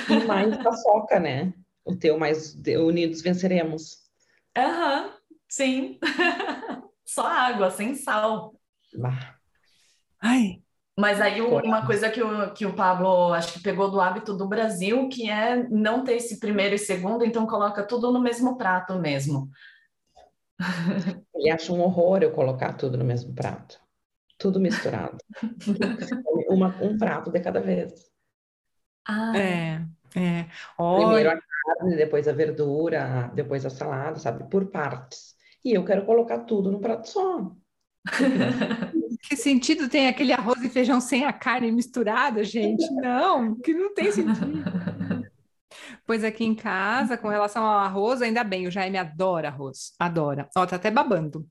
[0.09, 1.53] E mais paçoca, né?
[1.83, 3.97] O teu mais unidos venceremos.
[4.57, 5.11] Aham, uhum,
[5.49, 5.99] sim.
[7.05, 8.53] Só água, sem sal.
[10.21, 10.61] Ai.
[10.97, 14.47] Mas aí uma coisa que o, que o Pablo acho que pegou do hábito do
[14.47, 18.99] Brasil, que é não ter esse primeiro e segundo, então coloca tudo no mesmo prato
[18.99, 19.49] mesmo.
[21.33, 23.79] Ele acha um horror eu colocar tudo no mesmo prato.
[24.41, 25.17] Tudo misturado.
[26.49, 27.93] Uma, um prato de cada vez.
[29.07, 29.37] Ah.
[29.37, 29.81] É,
[30.15, 30.45] é.
[30.75, 34.49] Primeiro a carne, depois a verdura, depois a salada, sabe?
[34.49, 35.35] Por partes.
[35.63, 37.51] E eu quero colocar tudo no prato só.
[39.23, 42.91] Que sentido tem aquele arroz e feijão sem a carne misturada, gente?
[42.95, 44.63] Não, que não tem sentido.
[46.05, 50.49] Pois aqui em casa, com relação ao arroz, ainda bem, o Jaime adora arroz, adora.
[50.57, 51.47] Ó, tá até babando.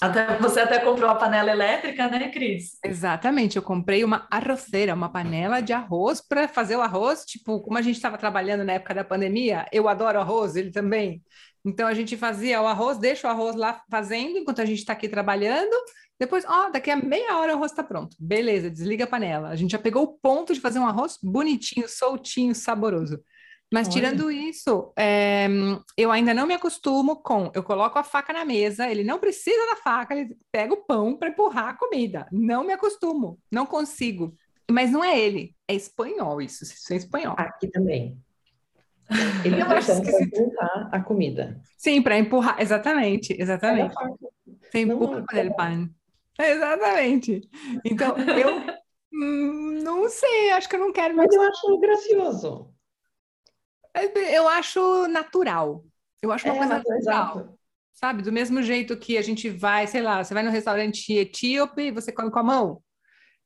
[0.00, 2.78] Até, você até comprou a panela elétrica, né, Cris?
[2.82, 7.76] Exatamente, eu comprei uma arroceira, uma panela de arroz para fazer o arroz, tipo, como
[7.76, 11.22] a gente estava trabalhando na época da pandemia, eu adoro arroz, ele também.
[11.64, 14.94] Então a gente fazia o arroz, deixa o arroz lá fazendo enquanto a gente está
[14.94, 15.74] aqui trabalhando.
[16.18, 18.16] Depois, ó, daqui a meia hora o arroz está pronto.
[18.18, 19.48] Beleza, desliga a panela.
[19.48, 23.22] A gente já pegou o ponto de fazer um arroz bonitinho, soltinho, saboroso.
[23.72, 23.94] Mas Olha.
[23.94, 25.46] tirando isso, é,
[25.96, 27.52] eu ainda não me acostumo com.
[27.54, 31.16] Eu coloco a faca na mesa, ele não precisa da faca, ele pega o pão
[31.16, 32.26] para empurrar a comida.
[32.32, 34.34] Não me acostumo, não consigo.
[34.68, 37.34] Mas não é ele, é espanhol isso, isso é espanhol.
[37.36, 38.18] Aqui também.
[39.44, 41.60] Ele funciona para empurrar a comida.
[41.76, 43.92] Sim, para empurrar, exatamente, exatamente.
[44.70, 45.90] Você empurra com ele pan.
[46.38, 47.40] Exatamente.
[47.84, 48.62] Então, eu
[49.12, 51.26] hum, não sei, acho que eu não quero mais.
[51.26, 52.72] Mas eu acho gracioso.
[53.94, 55.84] Eu acho natural.
[56.22, 56.98] Eu acho uma é, coisa natural.
[56.98, 57.58] Exato.
[57.92, 58.22] Sabe?
[58.22, 61.90] Do mesmo jeito que a gente vai, sei lá, você vai no restaurante etíope e
[61.90, 62.82] você come com a mão.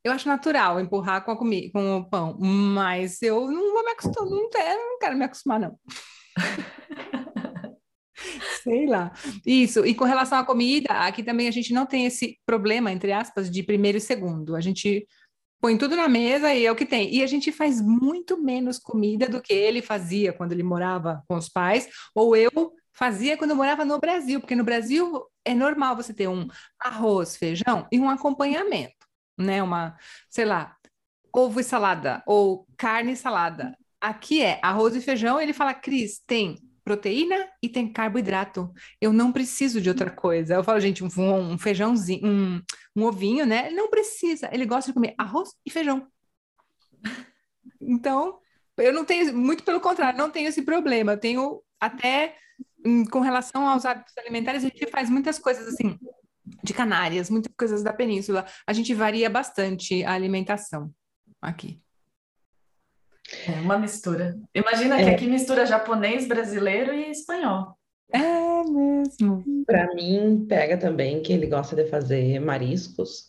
[0.05, 3.93] Eu acho natural empurrar com, a comida, com o pão, mas eu não vou me
[3.93, 5.79] acostumar, não quero, não quero me acostumar, não.
[8.63, 9.13] Sei lá.
[9.47, 9.85] Isso.
[9.85, 13.51] E com relação à comida, aqui também a gente não tem esse problema, entre aspas,
[13.51, 14.55] de primeiro e segundo.
[14.55, 15.07] A gente
[15.65, 17.11] põe tudo na mesa e é o que tem.
[17.15, 21.37] E a gente faz muito menos comida do que ele fazia quando ele morava com
[21.37, 22.51] os pais, ou eu
[22.93, 26.47] fazia quando eu morava no Brasil, porque no Brasil é normal você ter um
[26.79, 29.07] arroz, feijão e um acompanhamento
[29.39, 29.63] né?
[29.63, 29.97] Uma,
[30.29, 30.77] sei lá,
[31.33, 33.75] ovo e salada ou carne e salada.
[33.99, 38.73] Aqui é arroz e feijão, ele fala, Cris, tem proteína e tem carboidrato.
[39.01, 40.55] Eu não preciso de outra coisa.
[40.55, 42.63] Eu falo, gente, um, um feijãozinho, um,
[42.95, 43.67] um ovinho, né?
[43.67, 44.51] Ele não precisa.
[44.53, 46.07] Ele gosta de comer arroz e feijão.
[47.81, 48.39] Então,
[48.77, 51.13] eu não tenho, muito pelo contrário, não tenho esse problema.
[51.13, 52.37] Eu tenho até,
[52.85, 55.99] hum, com relação aos hábitos alimentares, a gente faz muitas coisas assim
[56.63, 58.47] de Canárias, muitas coisas da península.
[58.67, 60.93] A gente varia bastante a alimentação
[61.41, 61.81] aqui.
[63.49, 64.39] É uma mistura.
[64.55, 65.05] Imagina é.
[65.05, 67.77] que aqui mistura japonês, brasileiro e espanhol.
[68.13, 69.45] É mesmo.
[69.67, 73.29] Para mim, pega também que ele gosta de fazer mariscos.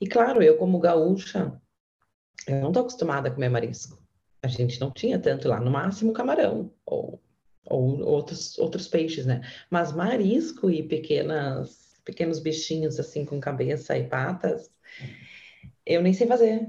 [0.00, 1.52] E claro, eu como gaúcha,
[2.46, 4.02] eu não estou acostumada a comer marisco.
[4.42, 7.20] A gente não tinha tanto lá, no máximo camarão ou,
[7.64, 9.40] ou outros, outros peixes, né?
[9.70, 14.70] Mas marisco e pequenas, pequenos bichinhos assim com cabeça e patas,
[15.86, 16.68] eu nem sei fazer,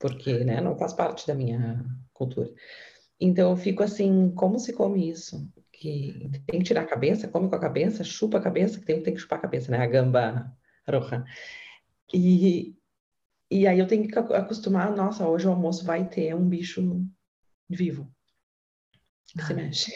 [0.00, 2.50] porque né, não faz parte da minha cultura.
[3.20, 5.46] Então eu fico assim, como se come isso?
[5.70, 9.02] Que tem que tirar a cabeça, come com a cabeça, chupa a cabeça, que tem,
[9.02, 9.78] tem que chupar a cabeça, né?
[9.78, 10.50] A gamba
[10.88, 11.22] roja.
[12.12, 12.74] E,
[13.50, 17.06] e aí eu tenho que acostumar, nossa, hoje o almoço vai ter um bicho
[17.68, 18.10] vivo
[19.26, 19.92] que se mexe.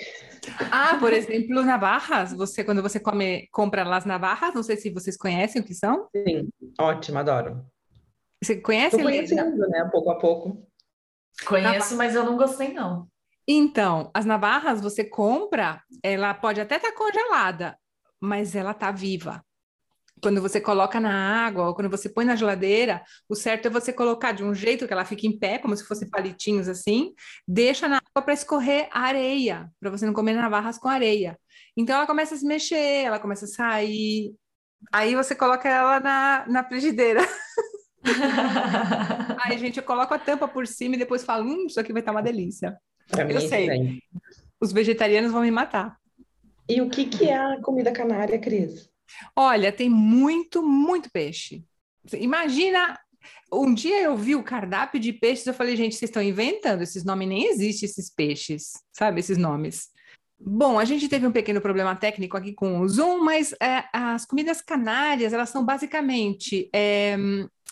[0.71, 5.17] Ah, por exemplo, navarras, você quando você come, compra las navarras, não sei se vocês
[5.17, 6.09] conhecem o que são?
[6.15, 7.67] Sim, ótimo, adoro.
[8.45, 8.97] Você conhece?
[8.97, 10.67] Tô conhecendo, né, pouco a pouco.
[11.47, 13.09] Conheço, mas eu não gostei não.
[13.47, 17.77] Então, as navarras você compra, ela pode até estar tá congelada,
[18.21, 19.45] mas ela tá viva
[20.25, 23.93] quando você coloca na água ou quando você põe na geladeira, o certo é você
[23.93, 27.13] colocar de um jeito que ela fique em pé, como se fosse palitinhos assim,
[27.47, 31.39] deixa na água para escorrer areia, para você não comer navarras com areia.
[31.77, 34.35] Então ela começa a se mexer, ela começa a sair.
[34.91, 37.21] Aí você coloca ela na, na frigideira.
[39.45, 42.01] Aí, gente, eu coloco a tampa por cima e depois falo, hum, isso aqui vai
[42.01, 42.77] estar uma delícia.
[43.09, 43.67] Pra eu sei.
[43.67, 44.03] Também.
[44.61, 45.97] Os vegetarianos vão me matar.
[46.69, 48.89] E o que, que é a comida canária, Cris?
[49.37, 51.65] Olha, tem muito, muito peixe.
[52.15, 52.99] Imagina,
[53.53, 57.05] um dia eu vi o cardápio de peixes, eu falei, gente, vocês estão inventando, esses
[57.05, 59.89] nomes nem existem, esses peixes, sabe, esses nomes.
[60.39, 64.27] Bom, a gente teve um pequeno problema técnico aqui com o Zoom, mas é, as
[64.27, 67.17] comidas canárias, elas são basicamente é,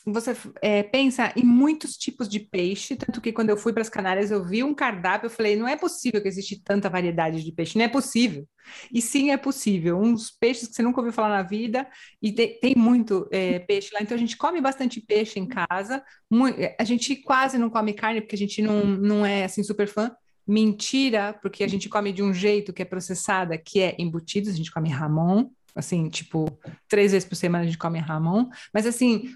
[0.05, 3.89] você é, pensa em muitos tipos de peixe, tanto que quando eu fui para as
[3.89, 7.53] Canárias eu vi um cardápio, eu falei, não é possível que existe tanta variedade de
[7.53, 8.47] peixe, não é possível.
[8.93, 9.99] E sim, é possível.
[10.01, 11.87] Uns peixes que você nunca ouviu falar na vida,
[12.21, 16.03] e te, tem muito é, peixe lá, então a gente come bastante peixe em casa,
[16.31, 19.87] muito, a gente quase não come carne, porque a gente não, não é assim super
[19.87, 20.11] fã,
[20.47, 24.57] mentira, porque a gente come de um jeito que é processada, que é embutidos, a
[24.57, 26.47] gente come ramon, assim, tipo,
[26.89, 29.35] três vezes por semana a gente come ramon, mas assim,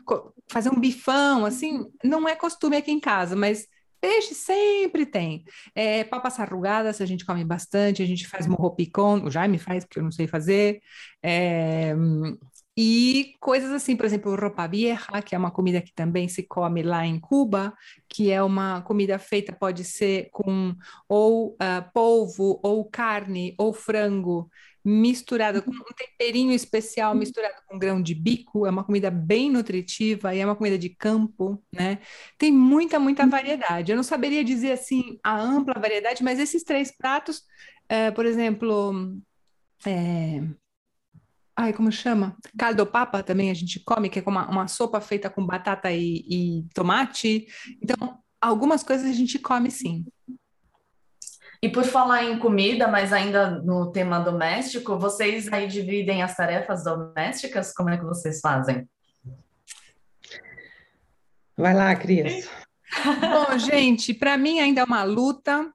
[0.50, 3.66] fazer um bifão, assim, não é costume aqui em casa, mas
[4.00, 5.44] peixe sempre tem.
[5.74, 9.84] É, papas arrugadas a gente come bastante, a gente faz morro picon, o Jaime faz,
[9.84, 10.80] porque eu não sei fazer,
[11.22, 11.94] é,
[12.76, 16.82] e coisas assim, por exemplo, roupa vieja, que é uma comida que também se come
[16.82, 17.74] lá em Cuba,
[18.06, 20.74] que é uma comida feita, pode ser com
[21.08, 24.50] ou uh, polvo, ou carne, ou frango,
[24.84, 28.66] misturado com um temperinho especial, misturado com grão de bico.
[28.66, 31.98] É uma comida bem nutritiva e é uma comida de campo, né?
[32.36, 33.90] Tem muita, muita variedade.
[33.90, 37.42] Eu não saberia dizer assim a ampla variedade, mas esses três pratos,
[37.88, 39.16] é, por exemplo,
[39.84, 40.42] é...
[41.56, 42.36] ai, como chama?
[42.58, 46.24] Caldo papa também a gente come, que é uma, uma sopa feita com batata e,
[46.28, 47.46] e tomate.
[47.82, 50.04] Então, algumas coisas a gente come sim.
[51.62, 56.84] E por falar em comida, mas ainda no tema doméstico, vocês aí dividem as tarefas
[56.84, 57.72] domésticas?
[57.72, 58.86] Como é que vocês fazem?
[61.56, 62.48] Vai lá, Cris.
[63.50, 65.72] Bom, gente, para mim ainda é uma luta.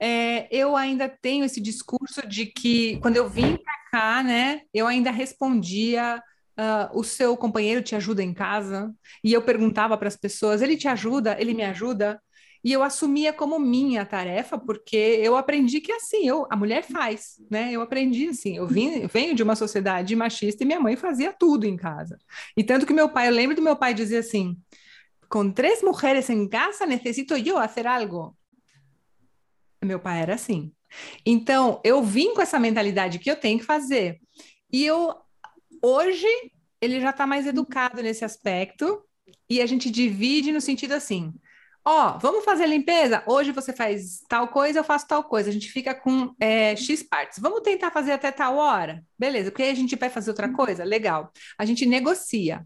[0.00, 4.86] É, eu ainda tenho esse discurso de que quando eu vim para cá, né, eu
[4.86, 6.22] ainda respondia
[6.56, 8.94] Uh, o seu companheiro te ajuda em casa?
[9.24, 11.36] E eu perguntava para as pessoas: ele te ajuda?
[11.40, 12.22] Ele me ajuda?
[12.62, 17.42] E eu assumia como minha tarefa, porque eu aprendi que assim, eu, a mulher faz,
[17.50, 17.72] né?
[17.72, 21.66] Eu aprendi assim, eu vim, venho de uma sociedade machista e minha mãe fazia tudo
[21.66, 22.16] em casa.
[22.56, 24.56] E tanto que meu pai, eu lembro do meu pai dizer assim:
[25.28, 28.36] com três mulheres em casa, necessito eu fazer algo.
[29.82, 30.72] Meu pai era assim.
[31.24, 34.20] Então, eu vim com essa mentalidade que eu tenho que fazer.
[34.72, 35.14] E eu,
[35.82, 36.26] hoje,
[36.80, 39.02] ele já está mais educado nesse aspecto,
[39.48, 41.32] e a gente divide no sentido assim:
[41.84, 43.22] Ó, oh, vamos fazer a limpeza?
[43.26, 45.50] Hoje você faz tal coisa, eu faço tal coisa.
[45.50, 47.38] A gente fica com é, X partes.
[47.38, 49.04] Vamos tentar fazer até tal hora?
[49.18, 50.82] Beleza, porque aí a gente vai fazer outra coisa?
[50.82, 51.30] Legal.
[51.58, 52.62] A gente negocia.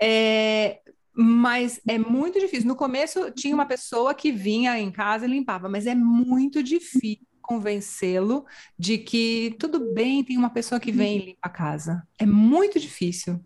[0.00, 0.78] É,
[1.12, 2.68] mas é muito difícil.
[2.68, 7.26] No começo tinha uma pessoa que vinha em casa e limpava, mas é muito difícil
[7.42, 8.46] convencê-lo
[8.78, 12.02] de que tudo bem, tem uma pessoa que vem e limpa a casa.
[12.18, 13.40] É muito difícil.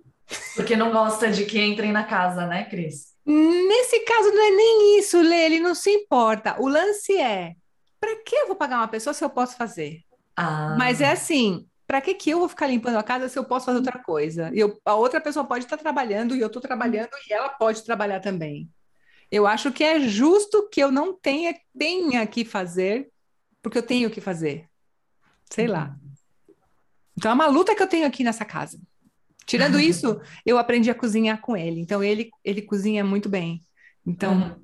[0.55, 3.15] Porque não gosta de que entrem na casa, né, Cris?
[3.25, 6.57] Nesse caso, não é nem isso, Lê, ele não se importa.
[6.61, 7.55] O lance é:
[8.01, 10.03] para que eu vou pagar uma pessoa se eu posso fazer?
[10.37, 10.77] Ah.
[10.79, 13.67] Mas é assim: para que, que eu vou ficar limpando a casa se eu posso
[13.67, 14.51] fazer outra coisa?
[14.55, 18.21] Eu, a outra pessoa pode estar trabalhando e eu estou trabalhando e ela pode trabalhar
[18.21, 18.69] também.
[19.31, 23.11] Eu acho que é justo que eu não tenha, tenha que fazer,
[23.67, 24.69] porque eu tenho que fazer.
[25.51, 25.97] Sei lá.
[27.19, 28.79] Então é uma luta que eu tenho aqui nessa casa.
[29.45, 31.81] Tirando isso, eu aprendi a cozinhar com ele.
[31.81, 33.61] Então ele ele cozinha muito bem.
[34.07, 34.57] Então.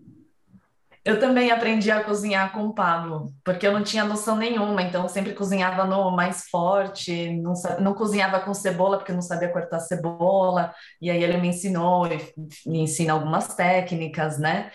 [1.05, 5.03] Eu também aprendi a cozinhar com o Pablo, porque eu não tinha noção nenhuma, então
[5.03, 9.49] eu sempre cozinhava no mais forte, não, não cozinhava com cebola, porque eu não sabia
[9.49, 12.19] cortar cebola, e aí ele me ensinou, e
[12.65, 14.71] me ensina algumas técnicas, né?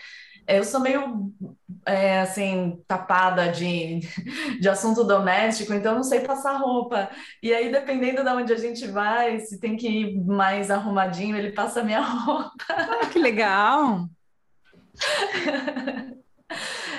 [0.48, 1.32] Eu sou meio,
[1.86, 4.00] é, assim, tapada de,
[4.60, 7.10] de assunto doméstico, então eu não sei passar roupa.
[7.42, 11.52] E aí, dependendo de onde a gente vai, se tem que ir mais arrumadinho, ele
[11.52, 12.54] passa a minha roupa.
[12.70, 14.08] ah, que legal.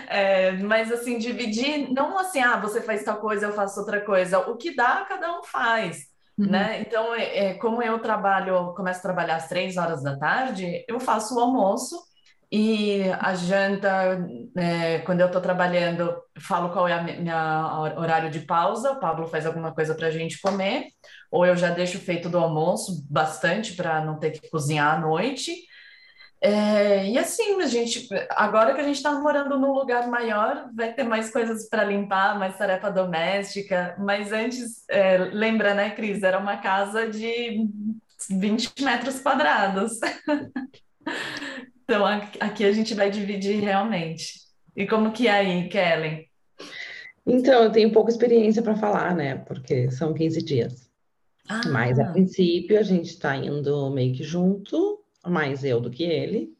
[0.07, 4.39] É, mas assim, dividir, não assim, ah, você faz tal coisa, eu faço outra coisa.
[4.49, 6.07] O que dá, cada um faz,
[6.37, 6.47] Uhum.
[6.47, 6.81] né?
[6.81, 10.99] Então, é, é, como eu trabalho, começo a trabalhar às três horas da tarde, eu
[10.99, 11.97] faço o almoço
[12.51, 14.19] e a janta,
[14.57, 18.91] é, quando eu estou trabalhando, falo qual é a mi- minha hor- horário de pausa,
[18.93, 20.85] o Pablo faz alguma coisa para a gente comer,
[21.31, 25.53] ou eu já deixo feito do almoço bastante para não ter que cozinhar à noite.
[26.41, 30.93] É, e assim, a gente, agora que a gente está morando num lugar maior, vai
[30.93, 33.95] ter mais coisas para limpar, mais tarefa doméstica.
[33.99, 36.23] Mas antes, é, lembra, né, Cris?
[36.23, 37.67] Era uma casa de
[38.29, 39.93] 20 metros quadrados.
[41.89, 44.33] Então a- aqui a gente vai dividir realmente.
[44.75, 46.29] E como que é aí, Kellen?
[47.25, 49.37] Então, eu tenho pouca experiência para falar, né?
[49.37, 50.87] Porque são 15 dias.
[51.73, 56.03] Mas a Ah, princípio a gente está indo meio que junto, mais eu do que
[56.03, 56.55] ele.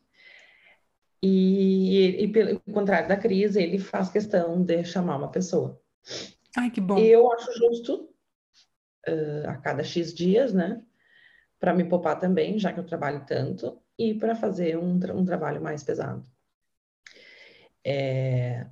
[1.22, 5.80] E, e pelo contrário da Cris, ele faz questão de chamar uma pessoa.
[6.58, 6.98] Ai, que bom.
[6.98, 8.10] Eu acho justo,
[9.06, 10.82] eh, a cada X dias, né?
[11.60, 15.26] Para me poupar também, já que eu trabalho tanto, e para fazer um, tra- um
[15.26, 16.26] trabalho mais pesado.
[17.84, 18.70] É,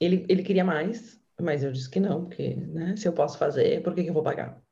[0.00, 3.82] Ele, ele queria mais, mas eu disse que não, porque, né, se eu posso fazer,
[3.82, 4.62] por que que eu vou pagar?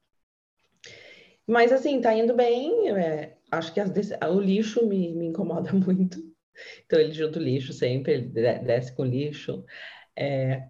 [1.47, 2.91] Mas assim, tá indo bem.
[2.91, 3.91] é, acho que as
[4.31, 6.19] o lixo me, me incomoda muito.
[6.87, 9.65] Então ele junta o lixo sempre, ele de- desce com o lixo.
[10.17, 10.69] É,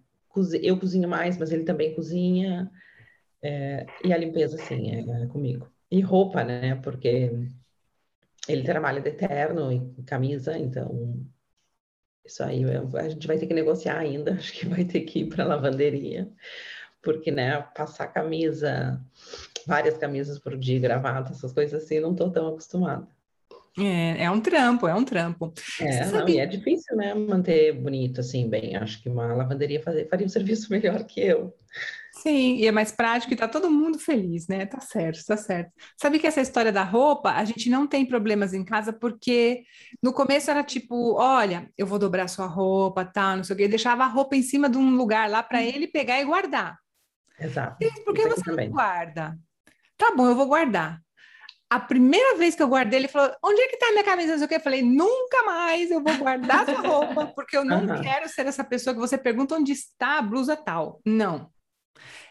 [0.62, 2.70] eu cozinho mais, mas ele também cozinha.
[3.42, 5.68] é, e a limpeza, sim, é comigo.
[5.90, 6.76] E roupa, né?
[6.76, 7.30] Porque
[8.48, 11.24] ele trabalha de terno e camisa, então
[12.24, 14.34] isso aí a gente vai ter que negociar ainda.
[14.38, 16.30] Acho que vai ter que ir para lavanderia,
[17.02, 19.00] porque, né, passar camisa,
[19.66, 23.06] várias camisas por dia, gravata, essas coisas assim, não estou tão acostumada.
[23.76, 25.52] É, é um trampo, é um trampo.
[25.80, 28.76] É, não, e é difícil, né, manter bonito assim, bem.
[28.76, 31.54] Acho que uma lavanderia fazer, faria um serviço melhor que eu.
[32.22, 34.64] Sim, e é mais prático e tá todo mundo feliz, né?
[34.64, 35.72] Tá certo, tá certo.
[36.00, 39.64] Sabe que essa história da roupa, a gente não tem problemas em casa porque
[40.02, 43.68] no começo era tipo, olha, eu vou dobrar sua roupa, tá, não sei o quê,
[43.68, 46.78] deixava a roupa em cima de um lugar lá para ele pegar e guardar.
[47.38, 47.76] Exato.
[48.04, 48.70] Por que você não também.
[48.70, 49.36] guarda?
[49.98, 51.00] Tá bom, eu vou guardar.
[51.68, 54.32] A primeira vez que eu guardei, ele falou: Onde é que tá a minha camisa?
[54.32, 54.52] Não sei o.
[54.52, 58.00] Eu falei: Nunca mais eu vou guardar sua roupa, porque eu não Aham.
[58.00, 61.00] quero ser essa pessoa que você pergunta onde está a blusa tal.
[61.04, 61.50] Não.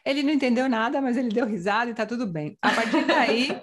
[0.06, 2.58] Ele não entendeu nada, mas ele deu risada e tá tudo bem.
[2.62, 3.62] A partir daí,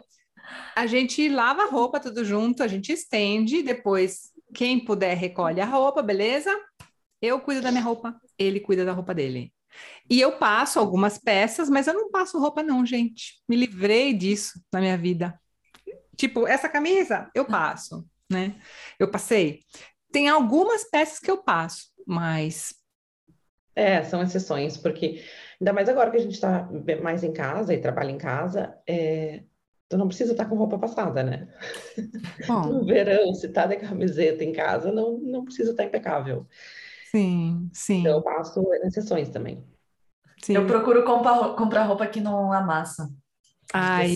[0.77, 5.67] a gente lava a roupa tudo junto, a gente estende, depois quem puder recolhe a
[5.67, 6.51] roupa, beleza?
[7.23, 9.53] Eu cuido da minha roupa, ele cuida da roupa dele.
[10.11, 13.41] E eu passo algumas peças, mas eu não passo roupa não, gente.
[13.49, 15.39] Me livrei disso na minha vida.
[16.17, 18.61] Tipo, essa camisa eu passo, né?
[18.99, 19.61] Eu passei.
[20.13, 22.75] Tem algumas peças que eu passo, mas
[23.77, 25.25] É, são exceções, porque
[25.61, 26.69] ainda mais agora que a gente está
[27.03, 29.45] mais em casa e trabalha em casa, é,
[29.89, 31.49] tu não precisa estar com roupa passada, né?
[32.47, 36.47] bom, No verão, se tá de camiseta em casa, não, não precisa estar impecável.
[37.03, 39.65] sim, sim, Então eu passo exceções também.
[40.43, 40.55] sim.
[40.55, 43.09] eu procuro comprar, comprar roupa que não amassa
[43.73, 44.15] Ai,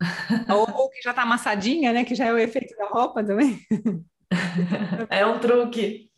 [0.48, 2.04] ou, ou que já tá amassadinha, né?
[2.04, 3.58] Que já é o efeito da roupa também.
[5.10, 6.10] É um truque.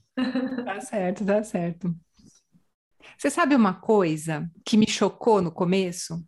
[0.65, 1.97] Tá certo, tá certo.
[3.19, 6.25] Você sabe uma coisa que me chocou no começo?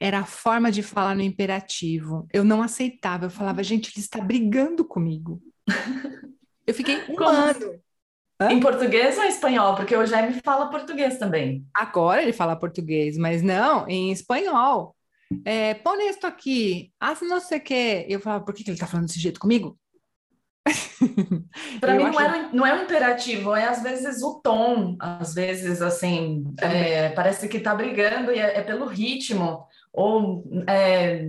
[0.00, 2.26] Era a forma de falar no imperativo.
[2.32, 3.26] Eu não aceitava.
[3.26, 5.42] Eu falava, gente, ele está brigando comigo.
[6.66, 7.80] Eu fiquei um Como ano.
[8.40, 8.50] Hã?
[8.50, 9.74] Em português ou em espanhol?
[9.74, 11.64] Porque o Jaime fala português também.
[11.74, 14.96] Agora ele fala português, mas não, em espanhol.
[15.44, 18.06] É, põe isso aqui, haz não sei o quê.
[18.08, 19.78] Eu falava, por que que ele está falando desse jeito comigo?
[21.80, 25.34] Para mim não, acho- era, não é um imperativo, é às vezes o tom, às
[25.34, 31.26] vezes assim, é, parece que tá brigando e é, é pelo ritmo, ou, é,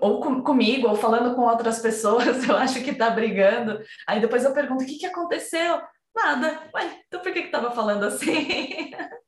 [0.00, 3.80] ou com- comigo, ou falando com outras pessoas, eu acho que tá brigando.
[4.06, 5.80] Aí depois eu pergunto, o que que aconteceu?
[6.14, 6.62] Nada.
[6.74, 8.90] Ué, então por que que tava falando assim?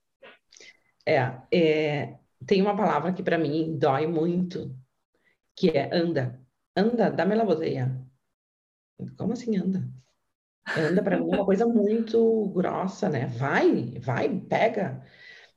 [1.07, 4.75] É, é, tem uma palavra que para mim dói muito,
[5.57, 6.41] que é anda.
[6.77, 8.08] Anda, dá-me la botella.
[9.17, 9.89] Como assim anda?
[10.77, 13.27] Anda para mim é uma coisa muito grossa, né?
[13.27, 15.03] Vai, vai, pega,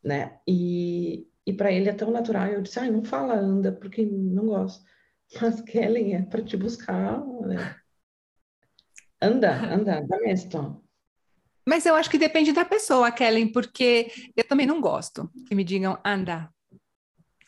[0.03, 0.39] né?
[0.47, 2.47] E, e para ele é tão natural.
[2.47, 4.85] Eu disse, ai, não fala anda, porque não gosto.
[5.41, 7.75] Mas Kellen é para te buscar, né?
[9.21, 10.81] Anda, anda, dá esto.
[11.67, 15.63] Mas eu acho que depende da pessoa, Kellen, porque eu também não gosto que me
[15.63, 16.49] digam anda.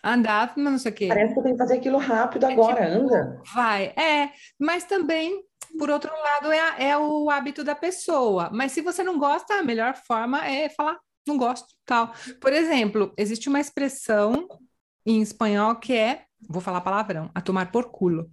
[0.04, 1.08] Andar, não sei o quê.
[1.08, 3.42] Parece que eu tenho que fazer aquilo rápido agora, é tipo, anda.
[3.56, 5.44] Vai, é, mas também,
[5.78, 8.50] por outro lado, é, é o hábito da pessoa.
[8.52, 10.98] Mas se você não gosta, a melhor forma é falar,
[11.28, 12.14] não gosto, tal.
[12.40, 14.48] Por exemplo, existe uma expressão
[15.06, 18.30] em espanhol que é, vou falar palavrão, a tomar por culo.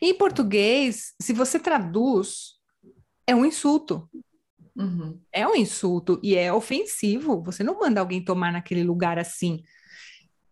[0.00, 2.54] Em português, se você traduz,
[3.26, 4.08] é um insulto.
[4.76, 5.20] Uhum.
[5.32, 7.42] É um insulto e é ofensivo.
[7.42, 9.62] Você não manda alguém tomar naquele lugar assim.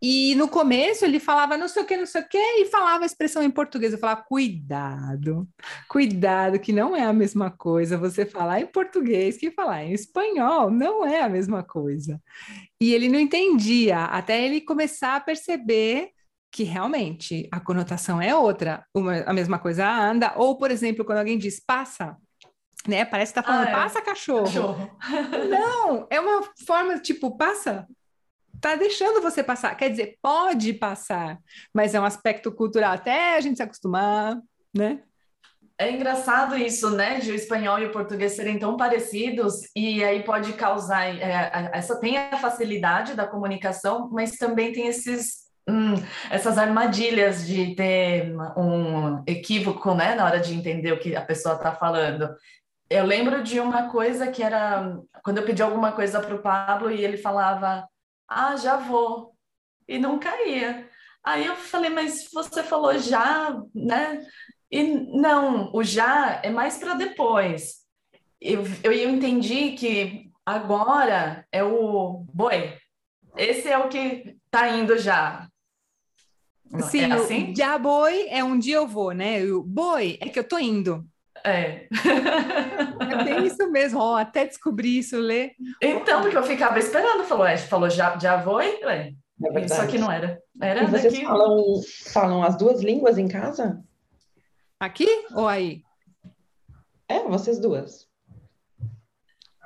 [0.01, 3.03] E no começo ele falava não sei o que, não sei o que, e falava
[3.03, 3.93] a expressão em português.
[3.93, 5.49] Eu falava, cuidado,
[5.89, 10.71] cuidado, que não é a mesma coisa você falar em português que falar em espanhol,
[10.71, 12.21] não é a mesma coisa.
[12.81, 16.11] E ele não entendia, até ele começar a perceber
[16.51, 18.85] que realmente a conotação é outra.
[18.95, 22.17] Uma, a mesma coisa anda, ou, por exemplo, quando alguém diz passa,
[22.87, 23.05] né?
[23.05, 23.75] Parece que tá falando, ah, é.
[23.75, 24.45] passa cachorro.
[24.45, 24.99] cachorro.
[25.49, 27.87] Não, é uma forma tipo, passa,
[28.61, 29.75] tá deixando você passar.
[29.77, 31.39] Quer dizer, pode passar,
[31.73, 34.39] mas é um aspecto cultural até a gente se acostumar,
[34.75, 35.03] né?
[35.81, 40.25] É engraçado isso, né, de o espanhol e o português serem tão parecidos e aí
[40.25, 45.95] pode causar é, essa tem a facilidade da comunicação, mas também tem esses hum,
[46.33, 51.55] essas armadilhas de ter um equívoco, né, na hora de entender o que a pessoa
[51.55, 52.29] está falando.
[52.91, 56.91] Eu lembro de uma coisa que era quando eu pedi alguma coisa para o Pablo
[56.91, 57.87] e ele falava
[58.29, 59.35] ah, já vou.
[59.87, 60.89] E não caía.
[61.25, 64.27] Aí eu falei, mas você falou já, né?
[64.71, 67.87] E não, o já é mais para depois.
[68.41, 72.77] Eu, eu, eu entendi que agora é o boi.
[73.37, 75.49] Esse é o que tá indo já.
[76.91, 77.55] Sim, é assim?
[77.57, 79.43] já boi é um dia eu vou, né?
[79.45, 81.07] O boi é que eu tô indo.
[81.45, 81.87] É.
[83.11, 85.53] é bem isso mesmo, ó, até descobrir isso, ler.
[85.83, 89.13] Então, porque eu ficava esperando, falou, é, falou, já, já vou, é
[89.65, 90.43] isso aqui não era.
[90.61, 91.25] Era e vocês daqui...
[91.25, 91.81] falam,
[92.13, 93.83] falam as duas línguas em casa?
[94.81, 95.83] Aqui ou aí?
[97.09, 98.09] É, vocês duas.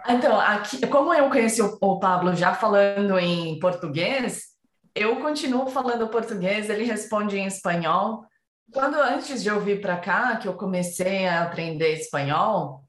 [0.08, 4.48] Então, aqui, como eu conheci o, o Pablo já falando em português,
[4.94, 8.24] eu continuo falando português, ele responde em espanhol.
[8.72, 12.82] Quando antes de eu vir para cá, que eu comecei a aprender espanhol,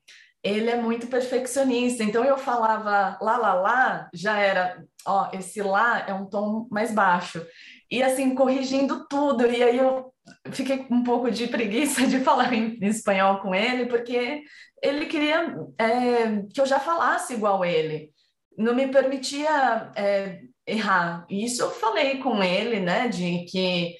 [0.43, 2.03] ele é muito perfeccionista.
[2.03, 6.93] Então eu falava lá, lá, lá, já era, ó, esse lá é um tom mais
[6.93, 7.45] baixo.
[7.89, 9.45] E assim, corrigindo tudo.
[9.45, 10.13] E aí eu
[10.51, 14.41] fiquei com um pouco de preguiça de falar em, espanhol com ele, porque
[14.81, 18.11] ele queria é, que eu já falasse igual ele.
[18.57, 21.25] Não me permitia é, errar.
[21.29, 23.95] E isso eu falei com ele, né, de que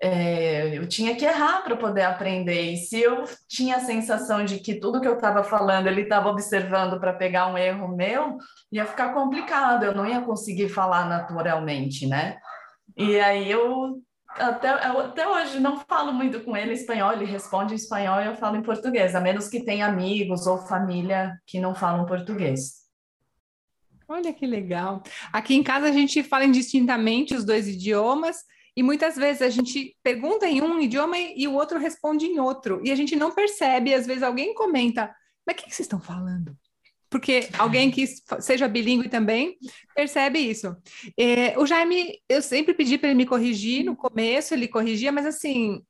[0.00, 2.72] é, eu tinha que errar para poder aprender.
[2.72, 6.28] E se eu tinha a sensação de que tudo que eu estava falando ele estava
[6.28, 8.38] observando para pegar um erro meu,
[8.70, 12.38] ia ficar complicado, eu não ia conseguir falar naturalmente, né?
[12.96, 17.72] E aí eu até, eu, até hoje não falo muito com ele espanhol, ele responde
[17.72, 21.58] em espanhol e eu falo em português, a menos que tenha amigos ou família que
[21.58, 22.86] não falam português.
[24.06, 25.02] Olha que legal.
[25.32, 28.38] Aqui em casa a gente fala indistintamente os dois idiomas
[28.76, 32.80] e muitas vezes a gente pergunta em um idioma e o outro responde em outro.
[32.84, 35.14] E a gente não percebe, às vezes alguém comenta,
[35.46, 36.56] mas o que, que vocês estão falando?
[37.10, 38.04] Porque alguém que
[38.40, 39.56] seja bilíngue também
[39.94, 40.76] percebe isso.
[41.18, 45.24] É, o Jaime, eu sempre pedi para ele me corrigir no começo, ele corrigia, mas
[45.24, 45.82] assim,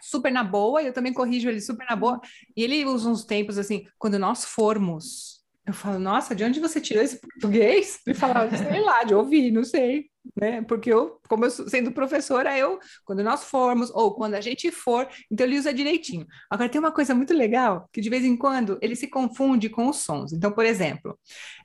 [0.00, 2.20] super na boa, eu também corrijo ele super na boa.
[2.56, 5.31] E ele usa uns tempos assim, quando nós formos.
[5.66, 8.00] Eu falo, nossa, de onde você tirou esse português?
[8.06, 10.62] Ele fala, sei lá, de ouvir, não sei né?
[10.62, 15.08] Porque eu, como eu sendo professora, eu, quando nós formos, ou quando a gente for,
[15.30, 16.26] então ele usa direitinho.
[16.50, 19.88] Agora, tem uma coisa muito legal, que de vez em quando ele se confunde com
[19.88, 20.32] os sons.
[20.32, 21.18] Então, por exemplo,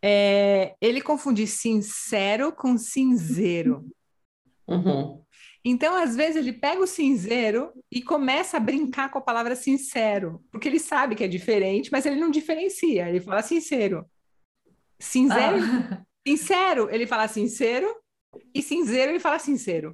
[0.04, 3.86] é, ele confunde sincero com cinzeiro.
[4.68, 5.22] Uhum.
[5.70, 10.42] Então, às vezes, ele pega o cinzeiro e começa a brincar com a palavra sincero,
[10.50, 14.06] porque ele sabe que é diferente, mas ele não diferencia, ele fala sincero.
[14.98, 16.02] Cinzeiro, ah.
[16.26, 17.94] sincero, ele fala sincero,
[18.54, 19.94] e cinzeiro ele fala sincero.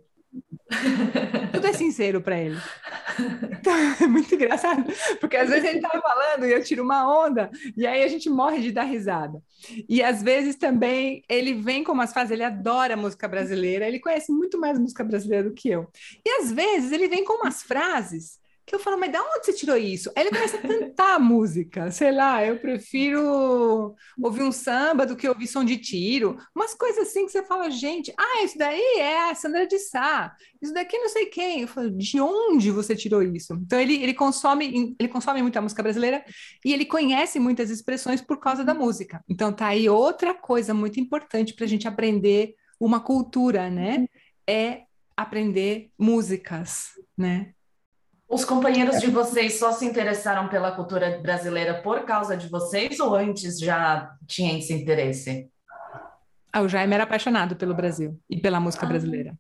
[1.52, 2.58] Tudo é sincero para ele.
[3.52, 4.84] Então, é muito engraçado,
[5.20, 8.30] porque às vezes ele tá falando e eu tiro uma onda, e aí a gente
[8.30, 9.42] morre de dar risada.
[9.88, 14.32] E às vezes também ele vem com umas frases, ele adora música brasileira, ele conhece
[14.32, 15.88] muito mais música brasileira do que eu.
[16.26, 19.54] E às vezes ele vem com umas frases que eu falo, mas da onde você
[19.54, 20.12] tirou isso?
[20.16, 25.16] Aí ele começa a cantar a música, sei lá, eu prefiro ouvir um samba do
[25.16, 29.00] que ouvir som de tiro, umas coisas assim que você fala, gente, ah, isso daí
[29.00, 31.62] é a Sandra de Sá, isso daqui não sei quem.
[31.62, 33.54] Eu falo, de onde você tirou isso?
[33.54, 36.24] Então ele, ele consome ele consome muita música brasileira
[36.64, 39.24] e ele conhece muitas expressões por causa da música.
[39.28, 44.08] Então tá aí outra coisa muito importante para a gente aprender uma cultura, né?
[44.48, 44.84] É
[45.16, 47.54] aprender músicas, né?
[48.34, 53.14] Os companheiros de vocês só se interessaram pela cultura brasileira por causa de vocês ou
[53.14, 55.52] antes já tinha esse interesse?
[56.52, 58.90] Ah, o Jaime era apaixonado pelo Brasil e pela música ah.
[58.90, 59.38] brasileira.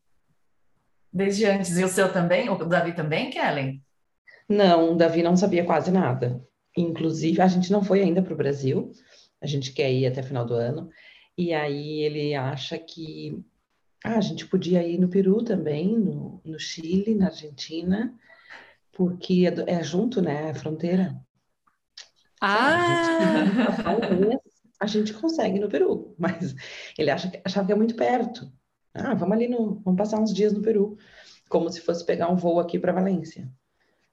[1.11, 1.75] Desde antes.
[1.75, 2.47] E o seu também?
[2.51, 3.83] O Davi também, Kellen?
[4.47, 6.39] Não, o Davi não sabia quase nada.
[6.77, 8.91] Inclusive, a gente não foi ainda para o Brasil.
[9.41, 10.87] A gente quer ir até final do ano.
[11.35, 13.43] E aí ele acha que
[14.05, 18.13] ah, a gente podia ir no Peru também, no, no Chile, na Argentina
[18.93, 20.49] porque é, é junto, né?
[20.49, 21.19] É fronteira.
[22.39, 22.77] Ah!
[23.85, 24.41] A gente,
[24.79, 26.55] a gente consegue no Peru, mas
[26.97, 28.51] ele acha, achava que é muito perto.
[28.93, 30.97] Ah, vamos ali no, vamos passar uns dias no Peru,
[31.49, 33.51] como se fosse pegar um voo aqui para Valência,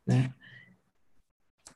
[0.06, 0.32] né?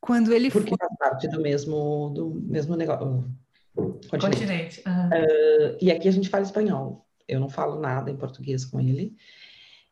[0.00, 0.78] Quando ele porque foi...
[0.78, 3.30] faz parte do mesmo do mesmo negócio.
[3.74, 4.20] Continente.
[4.20, 4.82] continente.
[4.86, 5.08] Uhum.
[5.08, 7.06] Uh, e aqui a gente fala espanhol.
[7.26, 9.16] Eu não falo nada em português com ele.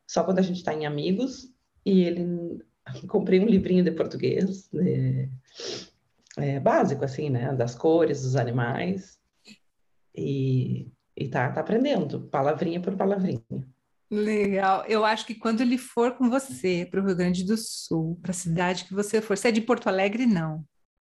[0.07, 1.51] Só quando a gente está em amigos
[1.85, 2.63] e ele
[3.07, 4.69] comprei um livrinho de português,
[6.37, 7.53] é, básico, assim, né?
[7.53, 9.17] Das cores, dos animais.
[10.15, 13.41] E, e tá, tá aprendendo, palavrinha por palavrinha.
[14.11, 14.85] Legal.
[14.87, 18.31] Eu acho que quando ele for com você para o Rio Grande do Sul, para
[18.31, 20.63] a cidade que você for, você é de Porto Alegre, não?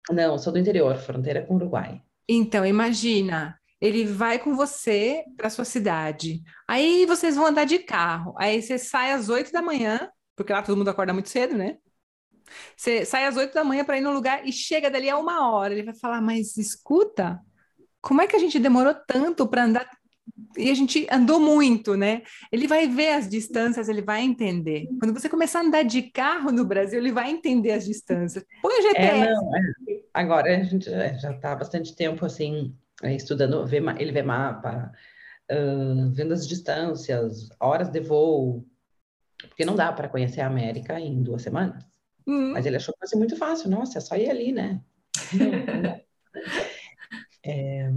[0.09, 2.01] Não, sou do interior, fronteira com o Uruguai.
[2.27, 6.41] Então, imagina, ele vai com você para sua cidade.
[6.65, 8.33] Aí vocês vão andar de carro.
[8.37, 11.77] Aí você sai às oito da manhã porque lá todo mundo acorda muito cedo, né?
[12.75, 15.51] Você sai às oito da manhã para ir no lugar e chega dali a uma
[15.51, 15.73] hora.
[15.73, 17.39] Ele vai falar, mas escuta,
[18.01, 19.89] como é que a gente demorou tanto para andar?
[20.57, 22.21] E a gente andou muito, né?
[22.51, 24.87] Ele vai ver as distâncias, ele vai entender.
[24.99, 28.43] Quando você começar a andar de carro no Brasil, ele vai entender as distâncias.
[28.61, 29.27] Põe o GPS.
[29.27, 29.61] É, não, é.
[30.13, 33.65] Agora a gente é, já está há bastante tempo assim é, estudando,
[33.99, 34.91] ele vê mapa,
[35.51, 38.65] uh, vendo as distâncias, horas de voo,
[39.47, 41.83] porque não dá para conhecer a América em duas semanas.
[42.25, 42.53] Uhum.
[42.53, 43.69] Mas ele achou que fosse muito fácil.
[43.69, 44.81] Nossa, é só ir ali, né?
[47.43, 47.91] é...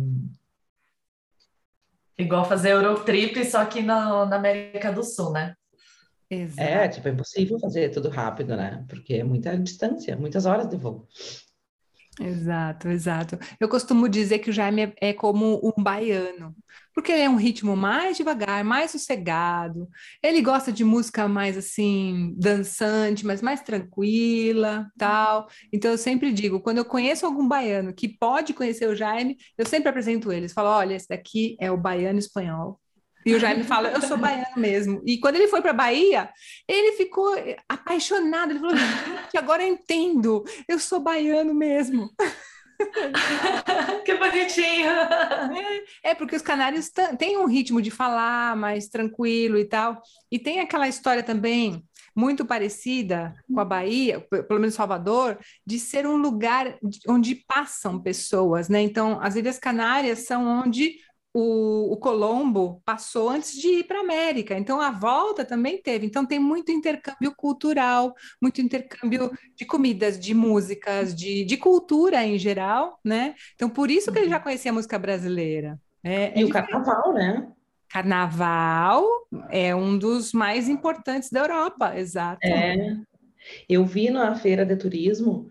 [2.19, 5.55] Igual fazer Eurotrip, só que na, na América do Sul, né?
[6.29, 6.61] Exato.
[6.61, 8.85] É, tipo, é impossível fazer tudo rápido, né?
[8.89, 11.07] Porque é muita distância, muitas horas de voo.
[12.19, 13.39] Exato, exato.
[13.61, 16.57] Eu costumo dizer que o Jaime é, é como um baiano,
[16.95, 19.87] porque ele é um ritmo mais devagar, mais sossegado.
[20.23, 25.47] Ele gosta de música mais assim, dançante, mas mais tranquila, tal.
[25.71, 29.67] Então eu sempre digo, quando eu conheço algum baiano que pode conhecer o Jaime, eu
[29.67, 32.81] sempre apresento eles, falo, olha, esse daqui é o baiano espanhol.
[33.27, 35.03] E o Jaime fala, eu sou baiano mesmo.
[35.05, 36.31] E quando ele foi para Bahia,
[36.69, 37.35] ele ficou
[37.69, 38.53] apaixonado.
[38.53, 38.77] Ele falou,
[39.29, 42.09] que agora eu entendo, eu sou baiano mesmo.
[44.05, 44.91] que bonitinho!
[46.05, 50.01] É, porque os canários têm um ritmo de falar mais tranquilo e tal.
[50.31, 56.07] E tem aquela história também muito parecida com a Bahia, pelo menos Salvador, de ser
[56.07, 58.81] um lugar onde passam pessoas, né?
[58.81, 60.97] Então, as Ilhas Canárias são onde
[61.39, 66.07] o, o Colombo passou antes de ir para a América, então a volta também teve.
[66.07, 72.39] Então tem muito intercâmbio cultural, muito intercâmbio de comidas, de músicas, de, de cultura em
[72.39, 73.35] geral, né?
[73.55, 74.45] Então por isso que ele já uhum.
[74.45, 75.79] conhecia a música brasileira.
[76.03, 77.47] É, e é o carnaval, né?
[77.91, 79.05] Carnaval
[79.51, 82.47] é um dos mais importantes da Europa, exato.
[82.47, 82.97] É.
[83.69, 85.51] Eu vi na feira de turismo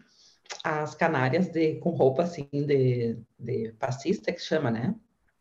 [0.63, 4.95] as Canárias de, com roupa assim de, de passista, que chama, né?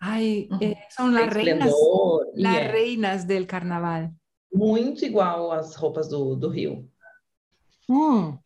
[0.07, 1.73] Ay, eh, son las reinas,
[2.35, 2.71] las yeah.
[2.71, 4.13] reinas del carnaval.
[4.53, 6.87] Muito igual às roupas do, do Rio.
[7.89, 8.39] Hum.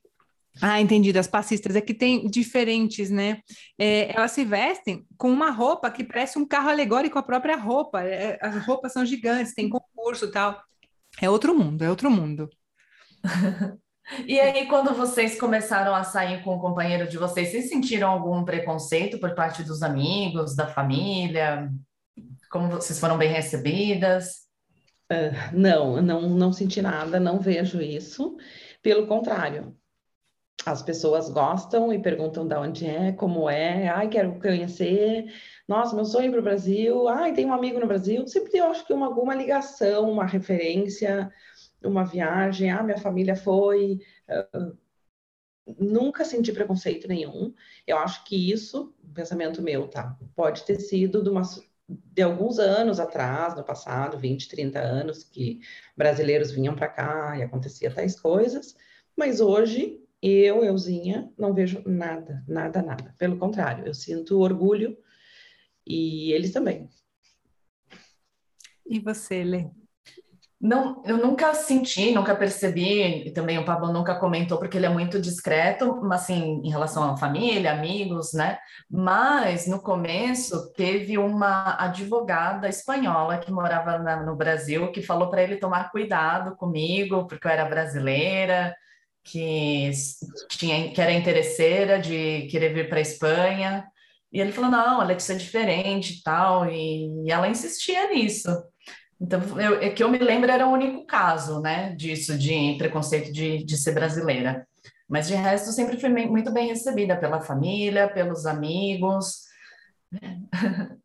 [0.62, 1.12] Ah, entendi.
[1.12, 3.42] Das passistas é que tem diferentes, né?
[3.76, 8.02] É, elas se vestem com uma roupa que parece um carro alegórico a própria roupa.
[8.02, 10.62] É, as roupas são gigantes, tem concurso e tal.
[11.20, 12.48] É outro mundo, é outro mundo.
[14.26, 18.44] E aí, quando vocês começaram a sair com o companheiro de vocês, vocês sentiram algum
[18.44, 21.70] preconceito por parte dos amigos, da família?
[22.50, 24.46] Como vocês foram bem recebidas?
[25.12, 28.36] Uh, não, não, não senti nada, não vejo isso.
[28.82, 29.76] Pelo contrário,
[30.64, 35.26] as pessoas gostam e perguntam de onde é, como é, ai, quero conhecer,
[35.66, 38.26] nossa, meu sonho para o Brasil, ai, tem um amigo no Brasil.
[38.26, 41.30] Sempre eu acho que uma, alguma ligação, uma referência,
[41.82, 44.00] uma viagem, ah, minha família foi.
[45.78, 47.54] Nunca senti preconceito nenhum.
[47.86, 50.16] Eu acho que isso, pensamento meu, tá?
[50.34, 51.42] Pode ter sido de, uma,
[51.88, 55.60] de alguns anos atrás, no passado, 20, 30 anos, que
[55.96, 58.76] brasileiros vinham para cá e acontecia tais coisas,
[59.16, 63.14] mas hoje eu, euzinha, não vejo nada, nada, nada.
[63.18, 64.96] Pelo contrário, eu sinto orgulho
[65.86, 66.88] e eles também.
[68.86, 69.70] E você, Lê?
[70.60, 74.88] Não, eu nunca senti, nunca percebi, e também o Pablo nunca comentou, porque ele é
[74.88, 78.58] muito discreto, mas assim, em relação à família, amigos, né?
[78.90, 85.44] Mas no começo teve uma advogada espanhola que morava na, no Brasil que falou para
[85.44, 88.74] ele tomar cuidado comigo, porque eu era brasileira,
[89.22, 89.90] que
[90.50, 93.86] tinha que era interesseira de querer vir para a Espanha.
[94.32, 98.48] E ele falou: não, ela é diferente e tal, e, e ela insistia nisso.
[99.20, 103.32] Então, eu, é que eu me lembro era o único caso, né, disso, de preconceito
[103.32, 104.66] de, de ser brasileira.
[105.08, 109.44] Mas de resto, sempre fui muito bem recebida pela família, pelos amigos.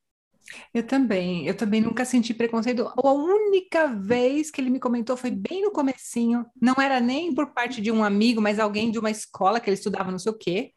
[0.74, 2.92] Eu também, eu também nunca senti preconceito.
[2.96, 7.54] A única vez que ele me comentou foi bem no comecinho, não era nem por
[7.54, 10.38] parte de um amigo, mas alguém de uma escola que ele estudava não sei o
[10.38, 10.74] quê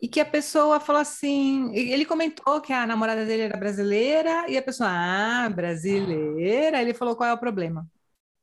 [0.00, 4.56] e que a pessoa falou assim, ele comentou que a namorada dele era brasileira e
[4.56, 7.86] a pessoa, ah, brasileira, ele falou qual é o problema.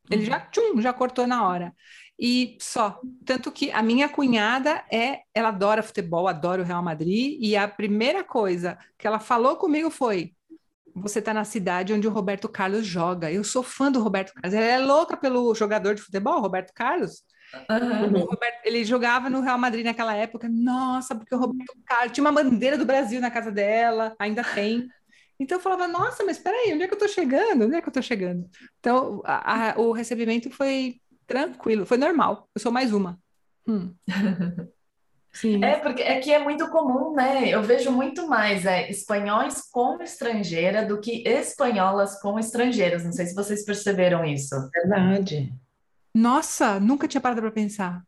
[0.09, 1.73] Ele já, tchum, já cortou na hora.
[2.19, 7.37] E só, tanto que a minha cunhada é, ela adora futebol, adora o Real Madrid,
[7.39, 10.33] e a primeira coisa que ela falou comigo foi:
[10.95, 13.31] você está na cidade onde o Roberto Carlos joga.
[13.31, 14.53] Eu sou fã do Roberto Carlos.
[14.53, 17.23] Ela é louca pelo jogador de futebol, Roberto Carlos.
[17.69, 18.25] Uhum.
[18.25, 20.49] Roberto, ele jogava no Real Madrid naquela época.
[20.49, 24.87] Nossa, porque o Roberto Carlos tinha uma bandeira do Brasil na casa dela, ainda tem.
[25.39, 27.65] Então eu falava, nossa, mas peraí, onde é que eu tô chegando?
[27.65, 28.49] Onde é que eu tô chegando?
[28.79, 32.49] Então a, a, o recebimento foi tranquilo, foi normal.
[32.55, 33.19] Eu sou mais uma.
[33.67, 33.93] Hum.
[35.31, 35.63] Sim.
[35.63, 37.47] É, porque é que é muito comum, né?
[37.47, 43.03] Eu vejo muito mais é, espanhóis com estrangeira do que espanholas com estrangeiros.
[43.03, 44.55] Não sei se vocês perceberam isso.
[44.73, 45.53] Verdade.
[46.17, 48.01] Nossa, nunca tinha parado para pensar.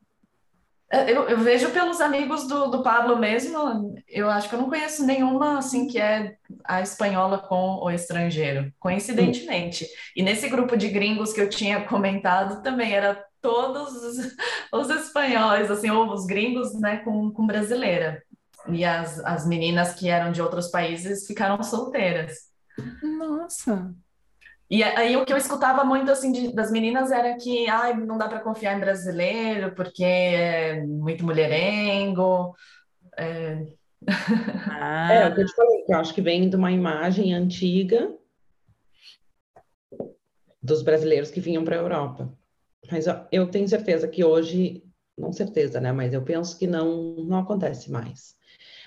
[0.91, 4.67] É, eu, eu, vejo pelos amigos do, do Pablo mesmo, eu acho que eu não
[4.67, 6.35] conheço nenhuma assim que é
[6.65, 9.87] a espanhola com o estrangeiro, coincidentemente.
[10.15, 14.35] E nesse grupo de gringos que eu tinha comentado também era todos os,
[14.73, 18.23] os espanhóis, assim, ou os gringos, né, com, com brasileira.
[18.67, 22.49] E as, as meninas que eram de outros países ficaram solteiras.
[23.03, 23.93] Nossa!
[24.69, 28.17] E aí o que eu escutava muito assim de, das meninas era que ai, não
[28.19, 32.55] dá para confiar em brasileiro porque é muito mulherengo.
[33.17, 33.65] É...
[34.69, 35.11] Ah.
[35.11, 38.15] é o que eu te falei, que eu acho que vem de uma imagem antiga
[40.61, 42.31] dos brasileiros que vinham para a Europa.
[42.91, 44.83] Mas ó, eu tenho certeza que hoje,
[45.17, 45.91] não certeza, né?
[45.91, 48.35] Mas eu penso que não, não acontece mais.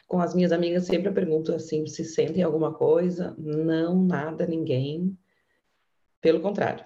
[0.07, 3.35] Com as minhas amigas sempre eu pergunto assim, se sentem alguma coisa?
[3.39, 5.17] Não, nada, ninguém.
[6.23, 6.85] Pelo contrário.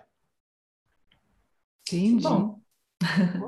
[1.82, 2.24] Entendi.
[2.24, 2.58] Bom.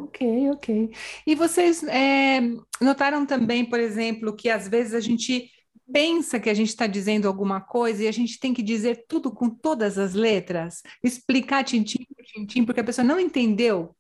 [0.05, 0.91] ok, ok.
[1.27, 2.41] E vocês é,
[2.81, 5.51] notaram também, por exemplo, que às vezes a gente
[5.91, 9.33] pensa que a gente está dizendo alguma coisa e a gente tem que dizer tudo
[9.33, 13.97] com todas as letras, explicar tintim por tintim, porque a pessoa não entendeu?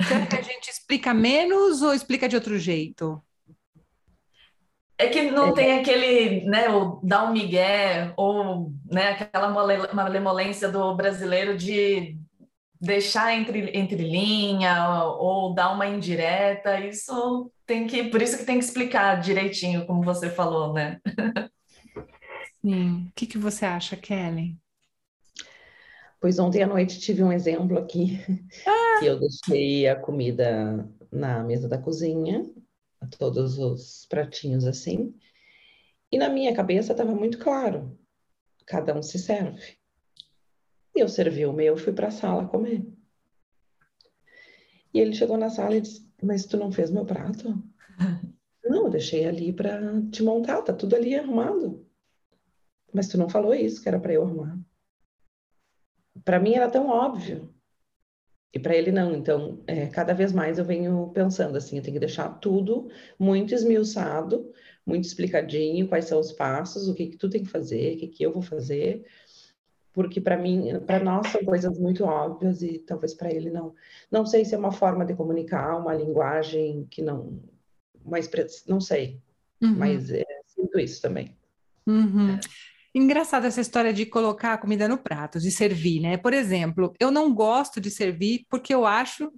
[0.00, 3.20] Será que a gente explica menos ou explica de outro jeito?
[4.98, 5.52] É que não é.
[5.52, 9.48] tem aquele, né, o dar um migué, ou né, aquela
[9.94, 12.18] malemolência do brasileiro de
[12.80, 18.58] deixar entre, entre linha, ou dar uma indireta, isso tem que, por isso que tem
[18.58, 21.00] que explicar direitinho, como você falou, né?
[22.60, 23.06] Sim.
[23.08, 24.56] O que, que você acha, Kelly?
[26.20, 28.18] Pois ontem à noite tive um exemplo aqui,
[28.66, 28.98] ah!
[28.98, 32.44] que eu deixei a comida na mesa da cozinha,
[33.06, 35.14] todos os pratinhos assim.
[36.10, 37.98] E na minha cabeça estava muito claro:
[38.66, 39.78] cada um se serve.
[40.94, 42.84] E eu servi o meu, fui para a sala comer.
[44.92, 47.62] E ele chegou na sala e disse: Mas tu não fez meu prato?
[48.64, 49.80] não, eu deixei ali para
[50.10, 51.86] te montar, tá tudo ali arrumado.
[52.92, 54.58] Mas tu não falou isso, que era para eu arrumar.
[56.24, 57.54] Para mim era tão óbvio.
[58.52, 59.14] E para ele não.
[59.14, 62.88] Então, é, cada vez mais eu venho pensando assim, eu tenho que deixar tudo
[63.18, 64.50] muito esmiuçado,
[64.86, 68.08] muito explicadinho, quais são os passos, o que que tu tem que fazer, o que
[68.08, 69.04] que eu vou fazer,
[69.92, 73.74] porque para mim, para nós são coisas muito óbvias e talvez para ele não.
[74.10, 77.42] Não sei se é uma forma de comunicar, uma linguagem que não,
[78.16, 79.20] expressão, não sei,
[79.60, 79.74] uhum.
[79.76, 81.36] mas é, sinto isso também.
[81.86, 82.38] Uhum.
[82.98, 86.16] Engraçada essa história de colocar a comida no prato, de servir, né?
[86.16, 89.32] Por exemplo, eu não gosto de servir porque eu acho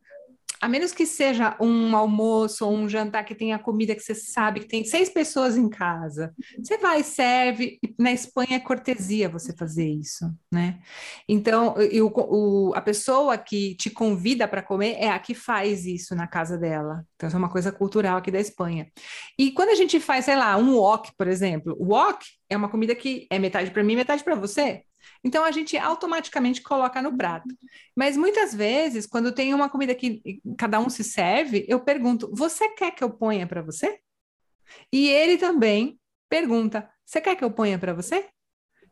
[0.60, 4.60] a menos que seja um almoço ou um jantar que tenha comida que você sabe
[4.60, 7.78] que tem seis pessoas em casa, você vai, serve.
[7.98, 10.80] Na Espanha é cortesia você fazer isso, né?
[11.26, 16.14] Então, o, o, a pessoa que te convida para comer é a que faz isso
[16.14, 17.04] na casa dela.
[17.16, 18.90] Então, isso é uma coisa cultural aqui da Espanha.
[19.38, 22.68] E quando a gente faz, sei lá, um wok, por exemplo, o wok é uma
[22.68, 24.82] comida que é metade para mim, metade para você.
[25.22, 27.48] Então a gente automaticamente coloca no prato.
[27.96, 32.68] Mas muitas vezes, quando tem uma comida que cada um se serve, eu pergunto: você
[32.70, 33.98] quer que eu ponha para você?
[34.92, 35.98] E ele também
[36.28, 38.28] pergunta: você quer que eu ponha para você?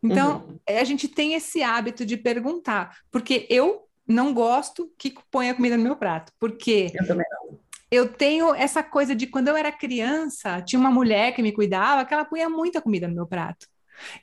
[0.02, 0.78] Então, uhum.
[0.78, 5.82] a gente tem esse hábito de perguntar, porque eu não gosto que ponha comida no
[5.82, 7.58] meu prato, porque eu também não.
[7.90, 12.04] Eu tenho essa coisa de quando eu era criança, tinha uma mulher que me cuidava,
[12.04, 13.66] que ela punha muita comida no meu prato.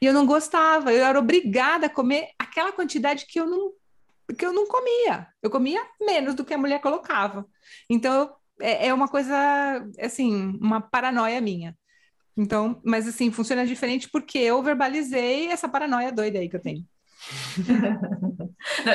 [0.02, 3.74] E eu não gostava, eu era obrigada a comer aquela quantidade que eu não
[4.38, 5.28] que eu não comia.
[5.42, 7.46] Eu comia menos do que a mulher colocava.
[7.90, 9.36] Então é, é uma coisa
[10.00, 11.78] assim, uma paranoia minha.
[12.38, 16.86] Então, mas assim, funciona diferente porque eu verbalizei essa paranoia doida aí que eu tenho.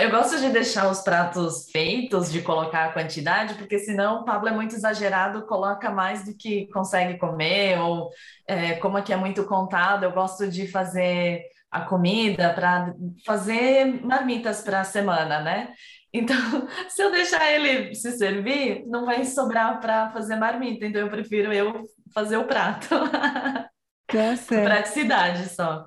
[0.02, 4.48] Eu gosto de deixar os pratos feitos, de colocar a quantidade, porque senão o Pablo
[4.48, 8.10] é muito exagerado, coloca mais do que consegue comer, ou
[8.46, 14.60] é, como aqui é muito contado, eu gosto de fazer a comida para fazer marmitas
[14.62, 15.72] para a semana, né?
[16.12, 16.36] Então,
[16.88, 21.52] se eu deixar ele se servir, não vai sobrar para fazer marmita, então eu prefiro
[21.52, 22.88] eu fazer o prato.
[24.10, 25.86] Tá Praticidade só.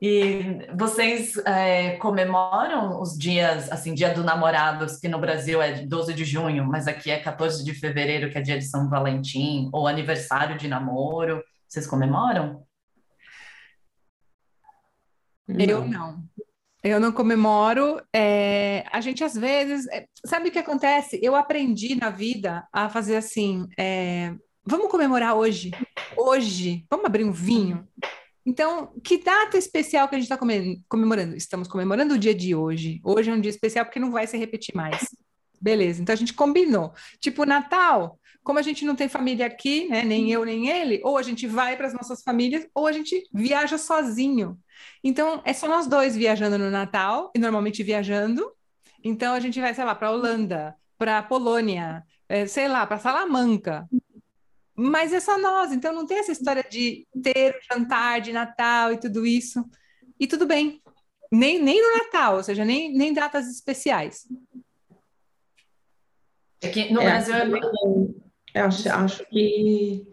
[0.00, 6.14] E vocês é, comemoram os dias, assim, dia do namorados, que no Brasil é 12
[6.14, 9.86] de junho, mas aqui é 14 de fevereiro, que é dia de São Valentim, ou
[9.86, 11.42] aniversário de namoro.
[11.68, 12.64] Vocês comemoram?
[15.48, 16.22] Eu não.
[16.82, 18.02] Eu não comemoro.
[18.12, 19.86] É, a gente às vezes.
[19.88, 21.18] É, sabe o que acontece?
[21.22, 23.68] Eu aprendi na vida a fazer assim.
[23.78, 24.34] É,
[24.64, 25.72] Vamos comemorar hoje?
[26.16, 26.86] Hoje?
[26.88, 27.86] Vamos abrir um vinho?
[28.46, 30.38] Então, que data especial que a gente está
[30.88, 31.34] comemorando?
[31.34, 33.00] Estamos comemorando o dia de hoje.
[33.04, 35.08] Hoje é um dia especial porque não vai se repetir mais.
[35.60, 36.92] Beleza, então a gente combinou.
[37.20, 41.18] Tipo, Natal, como a gente não tem família aqui, né, nem eu nem ele, ou
[41.18, 44.56] a gente vai para as nossas famílias, ou a gente viaja sozinho.
[45.02, 48.48] Então, é só nós dois viajando no Natal, e normalmente viajando.
[49.02, 53.88] Então, a gente vai, sei lá, para Holanda, para Polônia, é, sei lá, para Salamanca.
[54.74, 58.92] Mas é só nós, então não tem essa história de ter o jantar de Natal
[58.92, 59.64] e tudo isso.
[60.18, 60.80] E tudo bem.
[61.30, 64.26] Nem, nem no Natal, ou seja, nem, nem datas especiais.
[66.62, 68.22] Aqui é no é, Brasil é...
[68.54, 70.06] Eu acho, acho que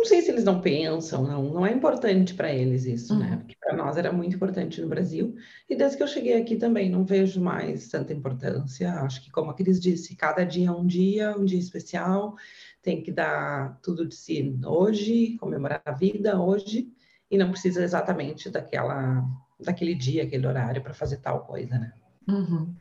[0.00, 3.26] não sei se eles não pensam, não, não é importante para eles isso, né?
[3.26, 3.30] uhum.
[3.32, 3.36] né?
[3.36, 5.36] Porque para nós era muito importante no Brasil.
[5.68, 8.94] E desde que eu cheguei aqui também não vejo mais tanta importância.
[8.94, 12.34] Acho que, como a Cris disse, cada dia é um dia, um dia especial
[12.82, 16.88] tem que dar tudo de si hoje, comemorar a vida hoje,
[17.30, 19.24] e não precisa exatamente daquela,
[19.58, 21.92] daquele dia, aquele horário para fazer tal coisa, né?
[22.28, 22.74] Uhum.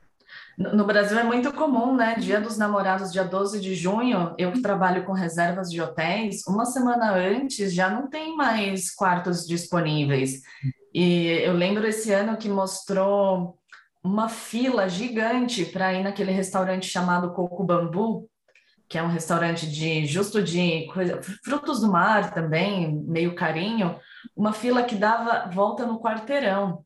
[0.57, 2.15] No Brasil é muito comum, né?
[2.19, 6.65] Dia dos namorados, dia 12 de junho, eu que trabalho com reservas de hotéis, uma
[6.65, 10.41] semana antes já não tem mais quartos disponíveis.
[10.93, 13.57] E eu lembro esse ano que mostrou
[14.03, 18.29] uma fila gigante para ir naquele restaurante chamado Coco Bambu,
[18.89, 23.99] que é um restaurante de justo de coisa, frutos do mar também, meio carinho,
[24.35, 26.83] uma fila que dava volta no quarteirão.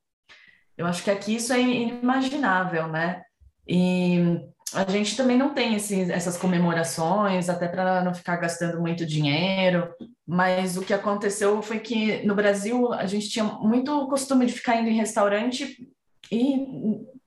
[0.78, 3.24] Eu acho que aqui isso é inimaginável, né?
[3.66, 4.42] E
[4.74, 9.94] a gente também não tem esse, essas comemorações, até para não ficar gastando muito dinheiro,
[10.28, 14.76] mas o que aconteceu foi que no Brasil a gente tinha muito costume de ficar
[14.76, 15.88] indo em restaurante
[16.30, 16.66] e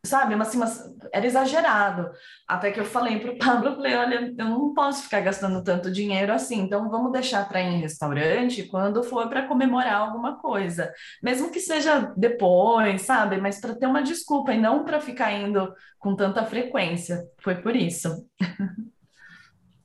[0.06, 2.10] sabe, mas, assim, mas era exagerado.
[2.46, 5.62] Até que eu falei para o Pablo, eu falei, olha, eu não posso ficar gastando
[5.62, 10.38] tanto dinheiro assim, então vamos deixar para ir em restaurante quando for para comemorar alguma
[10.38, 10.92] coisa,
[11.22, 15.72] mesmo que seja depois, sabe, mas para ter uma desculpa e não para ficar indo
[15.98, 17.26] com tanta frequência.
[17.38, 18.26] Foi por isso.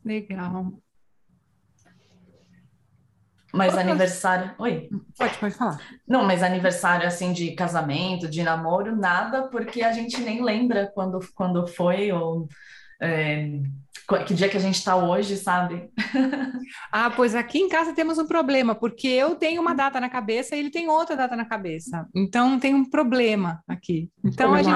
[0.03, 0.74] Legal.
[3.54, 4.52] Mas aniversário.
[4.58, 4.89] Oi.
[5.18, 5.80] Pode, pode falar.
[6.08, 11.20] Não, mas aniversário assim de casamento, de namoro, nada, porque a gente nem lembra quando,
[11.36, 12.47] quando foi, ou
[13.02, 13.60] é,
[14.26, 15.89] que dia que a gente está hoje, sabe?
[16.91, 20.56] ah, pois aqui em casa temos um problema, porque eu tenho uma data na cabeça
[20.56, 22.08] e ele tem outra data na cabeça.
[22.14, 24.10] Então tem um problema aqui.
[24.24, 24.76] Então a gente.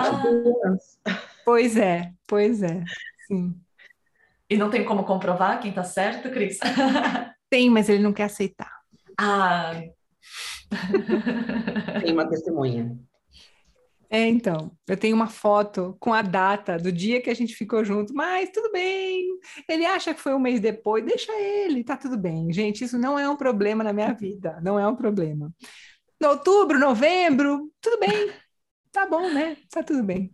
[1.43, 2.83] Pois é, pois é.
[3.27, 3.55] Sim.
[4.49, 6.59] E não tem como comprovar quem está certo, Cris?
[7.49, 8.71] tem, mas ele não quer aceitar.
[9.17, 9.81] Ah.
[12.03, 12.97] tem uma testemunha.
[14.09, 17.83] É, então, eu tenho uma foto com a data do dia que a gente ficou
[17.83, 19.27] junto, mas tudo bem.
[19.67, 22.51] Ele acha que foi um mês depois, deixa ele, tá tudo bem.
[22.53, 25.51] Gente, isso não é um problema na minha vida, não é um problema.
[26.21, 28.31] No outubro, novembro, tudo bem.
[28.91, 29.57] Tá bom, né?
[29.69, 30.31] Tá tudo bem.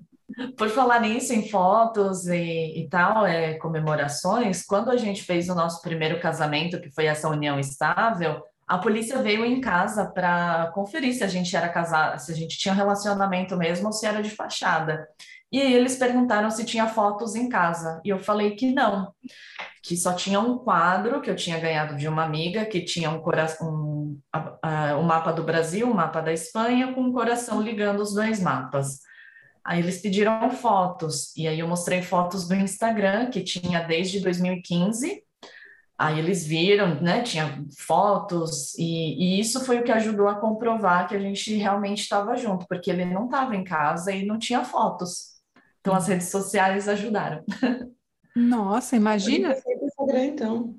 [0.57, 5.55] Por falar nisso, em fotos e, e tal, é, comemorações, quando a gente fez o
[5.55, 11.13] nosso primeiro casamento, que foi essa união estável, a polícia veio em casa para conferir
[11.13, 14.29] se a gente era casado, se a gente tinha relacionamento mesmo ou se era de
[14.29, 15.07] fachada.
[15.51, 17.99] E eles perguntaram se tinha fotos em casa.
[18.05, 19.13] E eu falei que não,
[19.83, 23.21] que só tinha um quadro que eu tinha ganhado de uma amiga, que tinha um,
[23.61, 24.21] um,
[24.97, 29.01] um mapa do Brasil, um mapa da Espanha, com um coração ligando os dois mapas.
[29.63, 35.23] Aí eles pediram fotos, e aí eu mostrei fotos do Instagram, que tinha desde 2015.
[35.97, 37.21] Aí eles viram, né?
[37.21, 42.01] Tinha fotos, e, e isso foi o que ajudou a comprovar que a gente realmente
[42.01, 45.39] estava junto, porque ele não estava em casa e não tinha fotos.
[45.79, 47.43] Então as redes sociais ajudaram.
[48.35, 49.49] Nossa, imagina.
[49.49, 50.75] A polícia aceita o Instagram, então.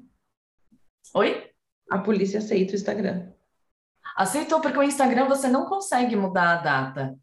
[1.14, 1.50] Oi?
[1.90, 3.28] A polícia aceita o Instagram.
[4.16, 7.18] Aceitou, porque o Instagram você não consegue mudar a data.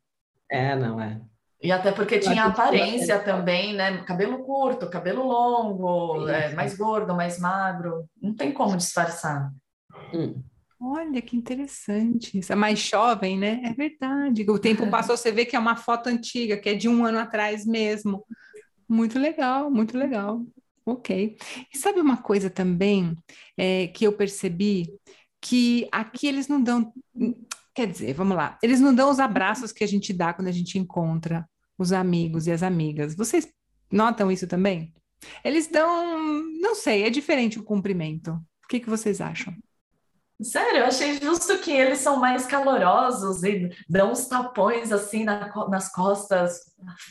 [0.49, 1.21] É, não é.
[1.61, 4.01] E até porque tinha aparência também, né?
[4.03, 8.05] Cabelo curto, cabelo longo, é, mais gordo, mais magro.
[8.21, 9.51] Não tem como disfarçar.
[10.13, 10.41] Hum.
[10.81, 12.39] Olha que interessante.
[12.39, 13.61] Isso é mais jovem, né?
[13.65, 14.49] É verdade.
[14.49, 17.19] O tempo passou, você vê que é uma foto antiga, que é de um ano
[17.19, 18.25] atrás mesmo.
[18.87, 20.41] Muito legal, muito legal.
[20.85, 21.37] Ok.
[21.73, 23.13] E sabe uma coisa também
[23.57, 24.87] é, que eu percebi?
[25.41, 26.93] Que aqui eles não dão
[27.79, 30.51] Quer dizer, vamos lá, eles não dão os abraços que a gente dá quando a
[30.51, 33.15] gente encontra os amigos e as amigas.
[33.15, 33.47] Vocês
[33.89, 34.93] notam isso também?
[35.45, 38.31] Eles dão, não sei, é diferente o cumprimento.
[38.31, 39.55] O que, que vocês acham?
[40.41, 45.51] Sério, eu achei justo que eles são mais calorosos e dão uns tapões assim na,
[45.67, 46.61] nas costas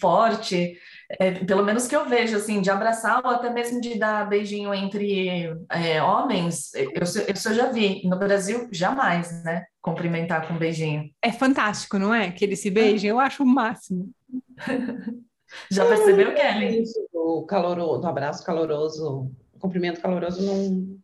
[0.00, 0.78] forte,
[1.20, 4.72] é, pelo menos que eu vejo, assim, de abraçar ou até mesmo de dar beijinho
[4.72, 8.06] entre é, homens, eu, eu, já vi.
[8.06, 9.66] No Brasil, jamais, né?
[9.80, 11.10] Cumprimentar com um beijinho.
[11.22, 12.30] É fantástico, não é?
[12.30, 14.10] Que eles se beijem, eu acho o máximo.
[15.70, 16.84] já percebeu, Kelly?
[17.12, 20.98] O caloroso, o abraço caloroso, o cumprimento caloroso, não,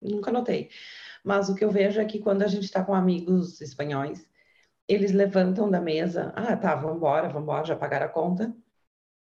[0.00, 0.68] nunca notei.
[1.26, 4.24] Mas o que eu vejo é que quando a gente está com amigos espanhóis,
[4.86, 8.56] eles levantam da mesa, ah, tá, vamos embora, vamos embora, já pagaram a conta,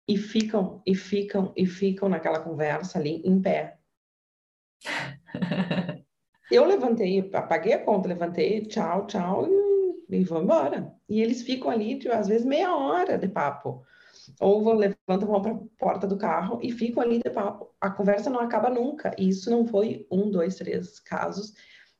[0.08, 3.80] e ficam, e ficam, e ficam naquela conversa ali em pé.
[6.51, 10.93] eu levantei, apaguei a conta, levantei, tchau, tchau, e, e vou embora.
[11.10, 13.84] E eles ficam ali, tipo, às vezes, meia hora de papo.
[14.39, 17.74] Ou vão, levantam, vão para a porta do carro e ficam ali de papo.
[17.82, 19.16] A conversa não acaba nunca.
[19.18, 21.53] E isso não foi um, dois, três casos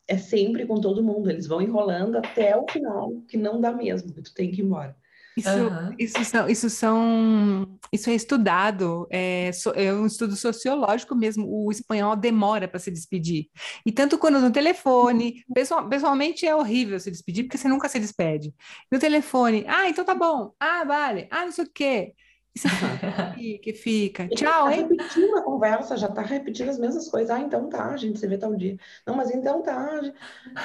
[0.08, 1.30] é sempre com todo mundo.
[1.30, 4.66] Eles vão enrolando até o final, que não dá mesmo, que tu tem que ir
[4.66, 4.96] embora.
[5.38, 5.96] Isso, uhum.
[6.00, 11.46] isso, são, isso são, isso é estudado, é, é, um estudo sociológico mesmo.
[11.46, 13.50] O espanhol demora para se despedir.
[13.86, 18.00] E tanto quando no telefone, pessoal, pessoalmente é horrível se despedir, porque você nunca se
[18.00, 18.54] despede.
[18.90, 22.14] No telefone, ah, então tá bom, ah, vale, ah, não sei o quê.
[22.56, 24.28] Isso é que fica.
[24.30, 24.88] Tchau, hein?
[24.88, 27.30] repetindo a conversa, já tá repetindo as mesmas coisas.
[27.30, 28.78] Ah, então tá, a gente se vê tal dia.
[29.06, 30.02] Não, mas então tá.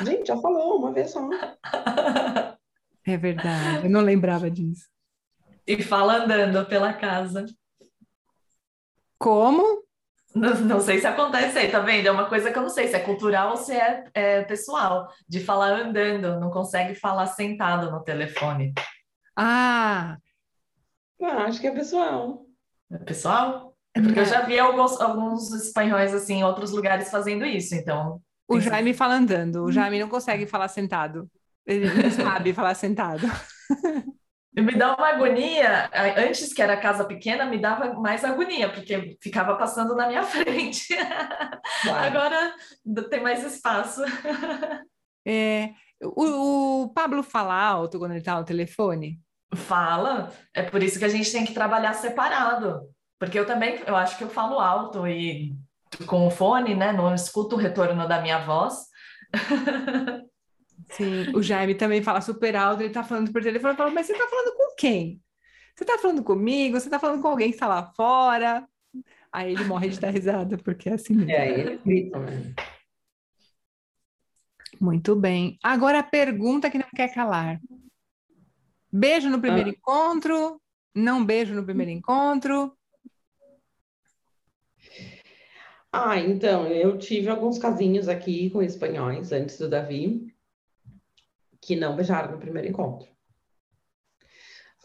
[0.04, 1.28] Gente, já falou uma vez só.
[3.06, 4.88] É verdade, eu não lembrava disso.
[5.66, 7.46] E fala andando pela casa.
[9.18, 9.82] Como?
[10.34, 12.06] Não, não, sei se acontece aí, tá vendo?
[12.06, 15.08] É uma coisa que eu não sei se é cultural ou se é, é pessoal,
[15.28, 18.72] de falar andando, não consegue falar sentado no telefone.
[19.34, 20.16] Ah,
[21.22, 22.46] ah, acho que é pessoal.
[22.90, 23.76] É pessoal?
[23.94, 28.20] É porque eu já vi alguns, alguns espanhóis assim em outros lugares fazendo isso, então.
[28.48, 31.30] O Jaime fala andando, o Jaime não consegue falar sentado.
[31.66, 33.26] Ele não sabe falar sentado.
[34.52, 39.56] Me dá uma agonia, antes que era casa pequena, me dava mais agonia, porque ficava
[39.56, 40.96] passando na minha frente.
[41.82, 42.06] Claro.
[42.06, 42.54] Agora
[43.08, 44.02] tem mais espaço.
[45.24, 45.70] É,
[46.02, 49.20] o, o Pablo fala alto quando ele está no telefone?
[49.54, 52.88] Fala, é por isso que a gente tem que trabalhar separado.
[53.18, 55.54] Porque eu também, eu acho que eu falo alto e
[56.06, 56.92] com o fone, né?
[56.92, 58.86] Não escuto o retorno da minha voz.
[60.90, 64.06] Sim, o Jaime também fala super alto, ele tá falando por telefone, eu falo, mas
[64.06, 65.20] você tá falando com quem?
[65.74, 66.78] Você tá falando comigo?
[66.78, 68.66] Você tá falando com alguém que está lá fora?
[69.32, 71.30] Aí ele morre de dar risada, porque é assim mesmo.
[71.30, 72.54] É, ele grita, né?
[74.80, 75.58] Muito bem.
[75.62, 77.60] Agora a pergunta que não quer calar.
[78.92, 79.72] Beijo no primeiro Ah.
[79.72, 80.60] encontro?
[80.94, 82.76] Não beijo no primeiro encontro?
[85.92, 90.32] Ah, então, eu tive alguns casinhos aqui com espanhóis antes do Davi
[91.60, 93.08] que não beijaram no primeiro encontro.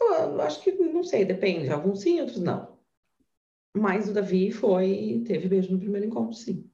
[0.00, 1.70] Eu, eu acho que, não sei, depende.
[1.70, 2.76] Alguns sim, outros não.
[3.74, 6.70] Mas o Davi foi, teve beijo no primeiro encontro, sim.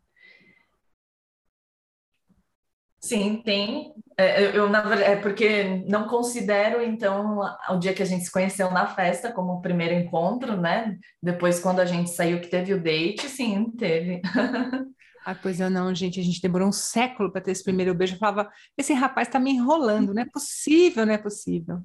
[3.04, 3.92] Sim, tem.
[4.16, 7.40] É, eu, eu, na verdade, é porque não considero, então,
[7.70, 10.96] o dia que a gente se conheceu na festa como o primeiro encontro, né?
[11.20, 14.22] Depois, quando a gente saiu, que teve o date, sim, teve.
[15.24, 16.18] Ah, pois eu não, gente.
[16.18, 18.16] A gente demorou um século para ter esse primeiro beijo.
[18.16, 21.80] Eu falava, esse rapaz está me enrolando, não é possível, não é possível.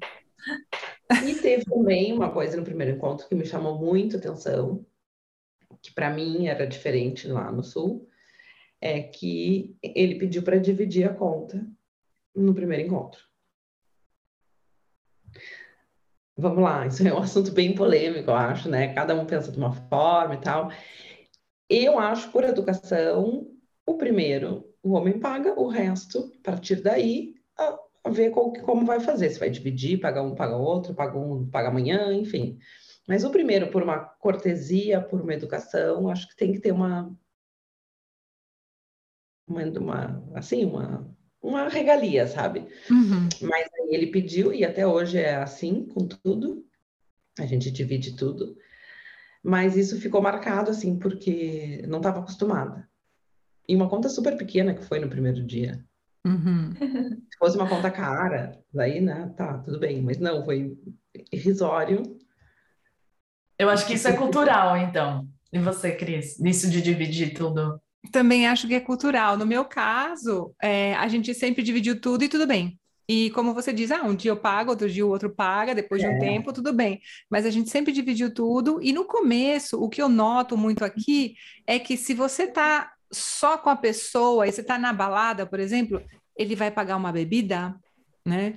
[1.24, 4.84] E teve também uma coisa no primeiro encontro que me chamou muito atenção,
[5.84, 8.07] que para mim era diferente lá no Sul,
[8.82, 11.65] é que ele pediu para dividir a conta
[12.36, 13.21] no primeiro encontro.
[16.38, 18.93] Vamos lá, isso é um assunto bem polêmico, eu acho, né?
[18.93, 20.71] Cada um pensa de uma forma e tal.
[21.67, 23.47] Eu acho, por educação,
[23.86, 28.86] o primeiro, o homem paga, o resto, a partir daí, a, a ver qual- como
[28.86, 32.59] vai fazer, se vai dividir, paga um, paga outro, paga um, paga amanhã, enfim.
[33.07, 37.11] Mas o primeiro, por uma cortesia, por uma educação, acho que tem que ter uma,
[39.47, 41.07] uma, uma assim, uma,
[41.41, 42.67] uma regalia, sabe?
[42.89, 43.29] Uhum.
[43.41, 46.65] Mas aí ele pediu, e até hoje é assim, com tudo.
[47.39, 48.57] A gente divide tudo.
[49.43, 52.89] Mas isso ficou marcado, assim, porque não estava acostumada.
[53.67, 55.83] E uma conta super pequena que foi no primeiro dia.
[56.25, 56.73] Uhum.
[57.31, 60.01] Se fosse uma conta cara, daí, né, tá, tudo bem.
[60.01, 60.77] Mas não, foi
[61.31, 62.17] irrisório.
[63.57, 65.27] Eu acho que isso é cultural, então.
[65.51, 66.39] E você, Cris?
[66.39, 67.79] Nisso de dividir tudo?
[68.11, 69.37] Também acho que é cultural.
[69.37, 72.79] No meu caso, é, a gente sempre dividiu tudo e tudo bem.
[73.09, 76.01] E como você diz, ah, um dia eu pago, outro dia o outro paga, depois
[76.01, 76.19] de um É.
[76.19, 76.99] tempo, tudo bem.
[77.29, 78.79] Mas a gente sempre dividiu tudo.
[78.81, 81.35] E no começo, o que eu noto muito aqui
[81.65, 85.59] é que se você tá só com a pessoa e você tá na balada, por
[85.59, 86.01] exemplo,
[86.37, 87.73] ele vai pagar uma bebida,
[88.25, 88.55] né?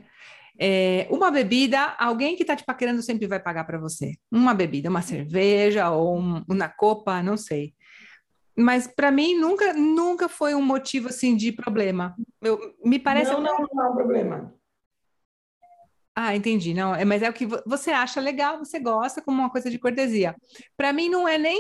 [0.59, 4.17] É, uma bebida, alguém que tá te paquerando sempre vai pagar para você.
[4.31, 7.73] Uma bebida, uma cerveja ou um, uma copa, não sei.
[8.57, 12.15] Mas para mim nunca, nunca foi um motivo assim de problema.
[12.43, 14.55] Eu, me parece Não, não, não é um problema.
[16.15, 16.75] Ah, entendi.
[16.75, 19.71] Não, é, mas é o que vo- você acha legal, você gosta como uma coisa
[19.71, 20.35] de cortesia.
[20.77, 21.59] Para mim não é nem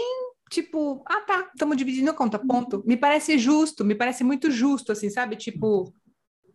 [0.51, 2.83] tipo, ah, tá, estamos dividindo a conta, ponto.
[2.85, 5.37] Me parece justo, me parece muito justo, assim, sabe?
[5.37, 5.95] Tipo,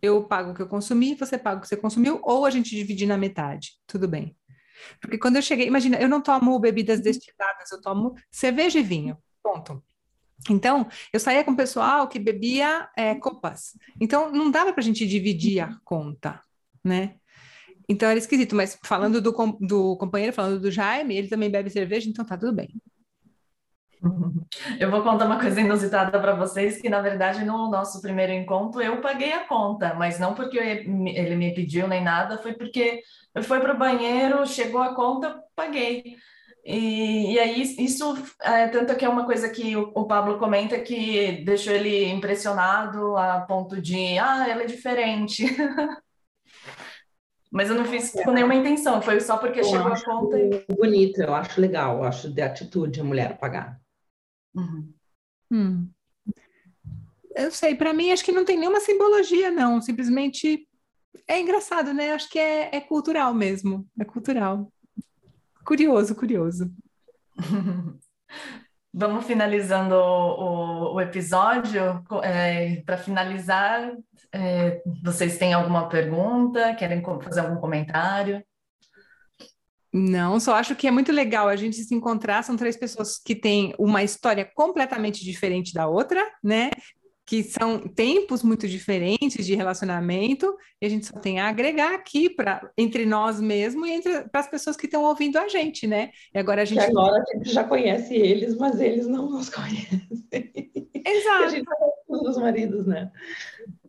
[0.01, 2.75] eu pago o que eu consumi, você paga o que você consumiu, ou a gente
[2.75, 3.71] divide na metade.
[3.87, 4.35] Tudo bem.
[4.99, 9.17] Porque quando eu cheguei, imagina, eu não tomo bebidas destiladas, eu tomo cerveja e vinho.
[9.41, 9.81] Ponto.
[10.49, 13.71] Então, eu saía com o pessoal que bebia é, copas.
[13.99, 16.39] Então, não dava para a gente dividir a conta,
[16.83, 17.15] né?
[17.89, 21.69] Então era esquisito, mas falando do, com- do companheiro, falando do Jaime, ele também bebe
[21.69, 22.69] cerveja, então tá tudo bem.
[24.79, 28.81] Eu vou contar uma coisa inusitada para vocês, que na verdade no nosso primeiro encontro
[28.81, 33.01] eu paguei a conta, mas não porque eu- ele me pediu nem nada, foi porque
[33.33, 36.15] eu fui para o banheiro, chegou a conta, paguei.
[36.65, 40.79] E, e aí isso, é, tanto que é uma coisa que o, o Pablo comenta
[40.79, 45.45] que deixou ele impressionado a ponto de, ah, ela é diferente.
[47.51, 50.65] Mas eu não fiz com nenhuma intenção, foi só porque Eu chegou a conta e...
[50.75, 53.79] bonito, eu acho legal, eu acho de atitude a mulher pagar.
[54.55, 54.91] Uhum.
[55.51, 55.87] Hum.
[57.35, 59.79] Eu sei, para mim acho que não tem nenhuma simbologia, não.
[59.81, 60.67] Simplesmente
[61.27, 62.13] é engraçado, né?
[62.13, 63.87] Acho que é, é cultural mesmo.
[63.99, 64.71] É cultural.
[65.65, 66.71] Curioso, curioso.
[68.93, 72.01] Vamos finalizando o, o- episódio.
[72.85, 73.91] Para finalizar,
[74.31, 76.73] é, vocês têm alguma pergunta?
[76.75, 78.41] Querem fazer algum comentário?
[79.91, 82.43] Não, só acho que é muito legal a gente se encontrar.
[82.43, 86.69] São três pessoas que têm uma história completamente diferente da outra, né?
[87.25, 92.29] Que são tempos muito diferentes de relacionamento, e a gente só tem a agregar aqui
[92.29, 96.11] para entre nós mesmos e entre para as pessoas que estão ouvindo a gente, né?
[96.33, 96.83] E agora a gente.
[96.83, 100.07] agora a gente já conhece eles, mas eles não nos conhecem.
[101.03, 103.11] A Exato, gente já conhece os maridos, né?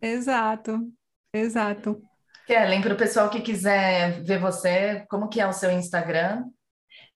[0.01, 0.91] exato,
[1.33, 2.01] exato.
[2.45, 6.45] Kellen, para o pessoal que quiser ver você, como que é o seu Instagram?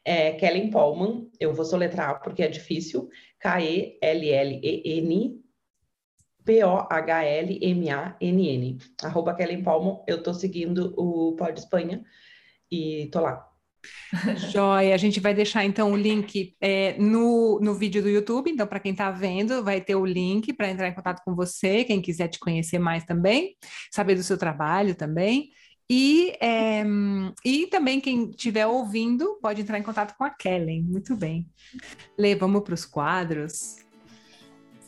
[0.03, 3.07] É Kellen Polman, eu vou soletrar porque é difícil.
[3.39, 5.40] K-E-L-L-E-N
[6.45, 6.77] P-O-H-L-M-A-N-N.
[9.03, 12.03] Arroba Kellen Polman, eu tô seguindo o Pod Espanha
[12.71, 13.47] e tô lá.
[14.51, 18.51] Joia, a gente vai deixar então o link é, no, no vídeo do YouTube.
[18.51, 21.83] Então, para quem está vendo, vai ter o link para entrar em contato com você,
[21.83, 23.55] quem quiser te conhecer mais também,
[23.91, 25.49] saber do seu trabalho também.
[25.89, 26.85] E, é,
[27.43, 30.83] e também quem estiver ouvindo pode entrar em contato com a Kellen.
[30.83, 31.45] Muito bem.
[32.17, 33.75] Lê, vamos para os quadros.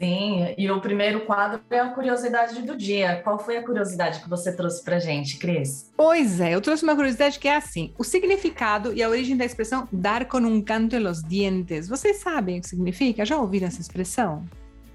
[0.04, 3.22] Sim, e o primeiro quadro é a curiosidade do dia.
[3.24, 5.92] Qual foi a curiosidade que você trouxe para gente, Cris?
[5.96, 9.46] Pois é, eu trouxe uma curiosidade que é assim: o significado e a origem da
[9.46, 11.88] expressão dar com um canto em los dientes.
[11.88, 13.24] Vocês sabem o que significa?
[13.24, 14.44] Já ouviram essa expressão?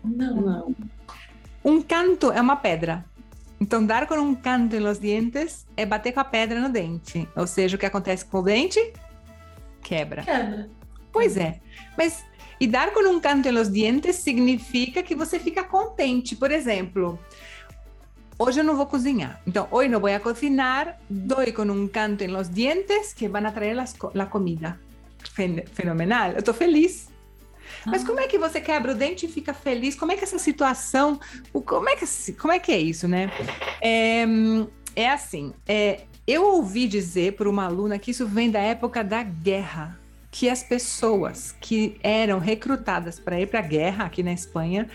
[0.04, 0.36] Não.
[0.36, 0.74] Não.
[1.64, 3.04] Um canto é uma pedra.
[3.60, 7.26] Então, dar com um canto em los dientes é bater com a pedra no dente.
[7.34, 8.92] Ou seja, o que acontece com o dente?
[9.82, 10.22] Quebra.
[10.22, 10.68] Quebra.
[11.10, 11.60] Pois é.
[11.96, 12.24] Mas
[12.60, 16.34] e dar com um canto nos dientes significa que você fica contente.
[16.34, 17.18] Por exemplo,
[18.38, 19.40] hoje eu não vou cozinhar.
[19.46, 23.76] Então, hoje não vou a cocinar, dou com um canto nos dientes que vão trazer
[24.18, 24.78] a comida.
[25.72, 26.32] Fenomenal.
[26.32, 27.08] Eu estou feliz.
[27.86, 29.94] Mas como é que você quebra o dente e fica feliz?
[29.94, 31.20] Como é que essa situação,
[31.52, 33.30] como é que, como é, que é isso, né?
[33.80, 34.24] É,
[34.96, 39.22] é assim, é, eu ouvi dizer por uma aluna que isso vem da época da
[39.22, 39.98] guerra
[40.38, 44.88] que as pessoas que eram recrutadas para ir para a guerra aqui na Espanha,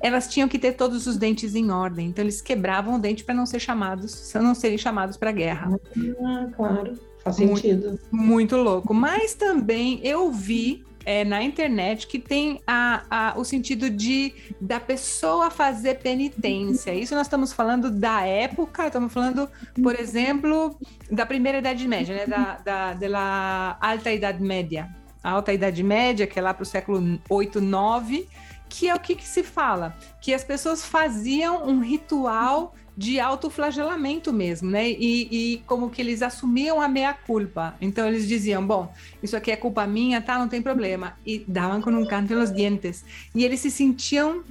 [0.00, 2.06] elas tinham que ter todos os dentes em ordem.
[2.10, 5.80] Então eles quebravam o dente para não ser chamados, não serem chamados para a guerra.
[6.24, 7.98] Ah, claro, faz sentido.
[8.12, 8.94] Muito, muito louco.
[8.94, 14.80] Mas também eu vi é, na internet que tem a, a, o sentido de da
[14.80, 16.94] pessoa fazer penitência.
[16.94, 19.48] Isso nós estamos falando da época, estamos falando,
[19.82, 20.78] por exemplo,
[21.10, 22.26] da primeira Idade Média, né?
[22.26, 24.88] da, da, da Alta Idade Média.
[25.22, 28.28] A Alta Idade Média, que é lá para o século 8, 9,
[28.68, 29.96] que é o que, que se fala?
[30.20, 34.88] Que as pessoas faziam um ritual de autoflagelamento mesmo, né?
[34.88, 37.74] E, e, como que eles assumiam a meia culpa.
[37.80, 38.92] Então eles diziam, bom,
[39.22, 40.38] isso aqui é culpa minha, tá?
[40.38, 41.14] Não tem problema.
[41.26, 43.04] E davam com um canto nos dentes.
[43.34, 44.44] E eles se sentiam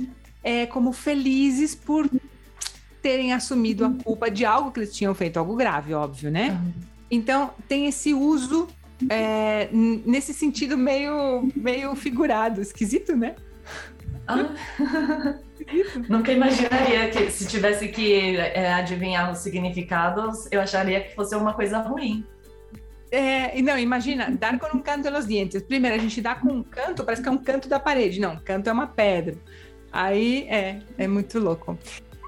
[0.44, 2.10] é, como felizes por
[3.02, 6.62] terem assumido a culpa de algo que eles tinham feito, algo grave, óbvio, né?
[7.10, 8.68] Então tem esse uso
[9.10, 13.36] é, nesse sentido meio, meio figurado, esquisito, né?
[14.28, 14.50] Ah.
[16.10, 21.54] Nunca imaginaria que se tivesse que é, adivinhar os significados, eu acharia que fosse uma
[21.54, 22.26] coisa ruim.
[23.12, 25.62] É, não, imagina, dar com um canto nos dentes.
[25.62, 28.20] Primeiro, a gente dá com um canto, parece que é um canto da parede.
[28.20, 29.36] Não, canto é uma pedra.
[29.92, 31.78] Aí é, é muito louco.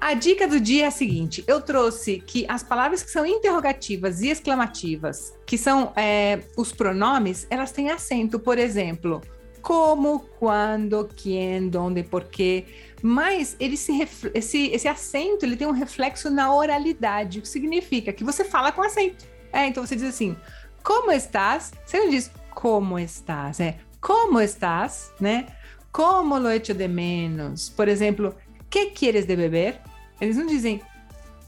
[0.00, 4.20] A dica do dia é a seguinte: eu trouxe que as palavras que são interrogativas
[4.20, 8.38] e exclamativas, que são é, os pronomes, elas têm acento.
[8.38, 9.20] Por exemplo,
[9.66, 12.66] como, quando, quem, onde, porquê.
[13.02, 18.12] Mas ele se esse, esse acento ele tem um reflexo na oralidade, o que significa
[18.12, 19.26] que você fala com acento.
[19.52, 20.36] É, então você diz assim,
[20.84, 21.72] como estás?
[21.84, 25.46] Você não diz como estás, é como estás, né?
[25.90, 27.68] Como lo echo de menos.
[27.68, 28.36] Por exemplo,
[28.70, 29.80] que quieres de beber?
[30.20, 30.80] Eles não dizem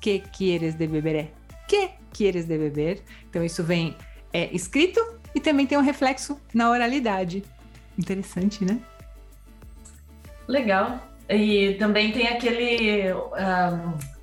[0.00, 1.28] que quieres de beber, é
[1.68, 3.00] que quieres de beber.
[3.30, 3.96] Então isso vem
[4.32, 5.00] é, escrito
[5.32, 7.44] e também tem um reflexo na oralidade.
[7.99, 8.80] Interessante, né?
[10.46, 11.01] Legal.
[11.28, 13.12] E também tem aquele.
[13.12, 14.18] Um,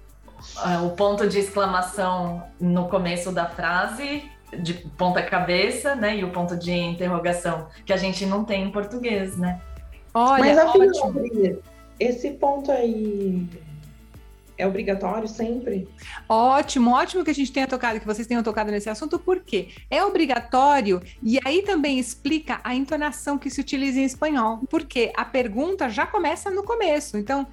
[0.58, 4.24] ah, o ponto de exclamação no começo da frase,
[4.60, 6.18] de ponta cabeça, né?
[6.18, 9.60] E o ponto de interrogação, que a gente não tem em português, né?
[10.14, 11.14] Olha, Mas afinal,
[12.00, 13.48] esse ponto aí
[14.58, 15.88] é obrigatório sempre?
[16.28, 20.04] Ótimo, ótimo que a gente tenha tocado, que vocês tenham tocado nesse assunto, porque é
[20.04, 25.90] obrigatório e aí também explica a entonação que se utiliza em espanhol, porque a pergunta
[25.90, 27.18] já começa no começo.
[27.18, 27.48] Então,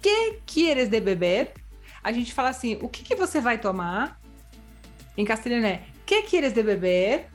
[0.00, 1.52] que quieres de beber?
[2.02, 4.20] A gente fala assim, o que, que você vai tomar?
[5.16, 7.26] Em castelhano é, que quieres de beber?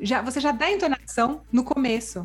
[0.00, 2.22] Já, você já dá a entonação no começo.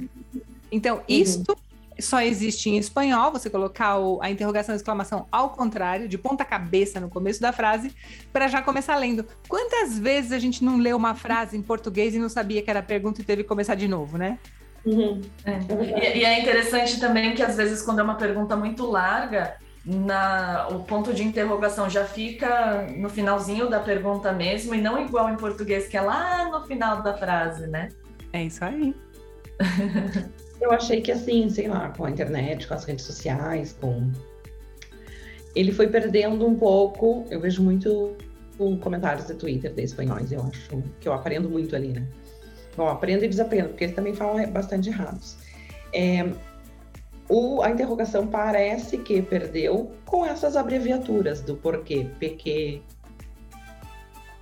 [0.72, 1.04] Então, uhum.
[1.08, 1.58] isto
[2.00, 6.44] só existe em espanhol, você colocar o, a interrogação e exclamação ao contrário, de ponta
[6.44, 7.94] cabeça no começo da frase,
[8.32, 9.26] para já começar lendo.
[9.48, 12.82] Quantas vezes a gente não leu uma frase em português e não sabia que era
[12.82, 14.40] pergunta e teve que começar de novo, né?
[14.86, 15.22] Uhum.
[15.46, 16.14] É.
[16.14, 19.56] E, e, é interessante também que às vezes quando é uma pergunta muito larga,
[19.86, 25.30] na, o ponto de interrogação já fica no finalzinho da pergunta mesmo, e não igual
[25.30, 27.90] em português, que é lá no final da frase, né?
[28.32, 28.96] É isso aí.
[30.64, 34.10] Eu achei que assim, sei lá, com a internet, com as redes sociais, com.
[35.54, 37.28] Ele foi perdendo um pouco.
[37.30, 38.16] Eu vejo muito
[38.80, 40.70] comentários de Twitter de espanhóis, eu acho
[41.02, 42.08] que eu aprendo muito ali, né?
[42.78, 45.36] Bom, aprendo e desaprendo, porque eles também falam bastante errados.
[45.92, 46.32] É,
[47.28, 52.82] o, a interrogação parece que perdeu com essas abreviaturas do porquê, PQ,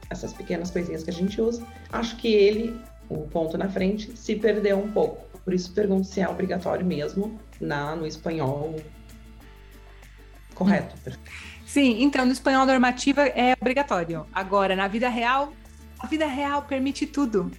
[0.10, 1.66] essas pequenas coisinhas que a gente usa.
[1.92, 2.80] Acho que ele
[3.12, 5.31] o ponto na frente, se perdeu um pouco.
[5.44, 8.76] Por isso pergunto se é obrigatório mesmo na, no espanhol
[10.54, 10.96] correto.
[11.66, 14.26] Sim, então no espanhol normativa é obrigatório.
[14.34, 15.54] Agora, na vida real,
[16.00, 17.52] a vida real permite tudo.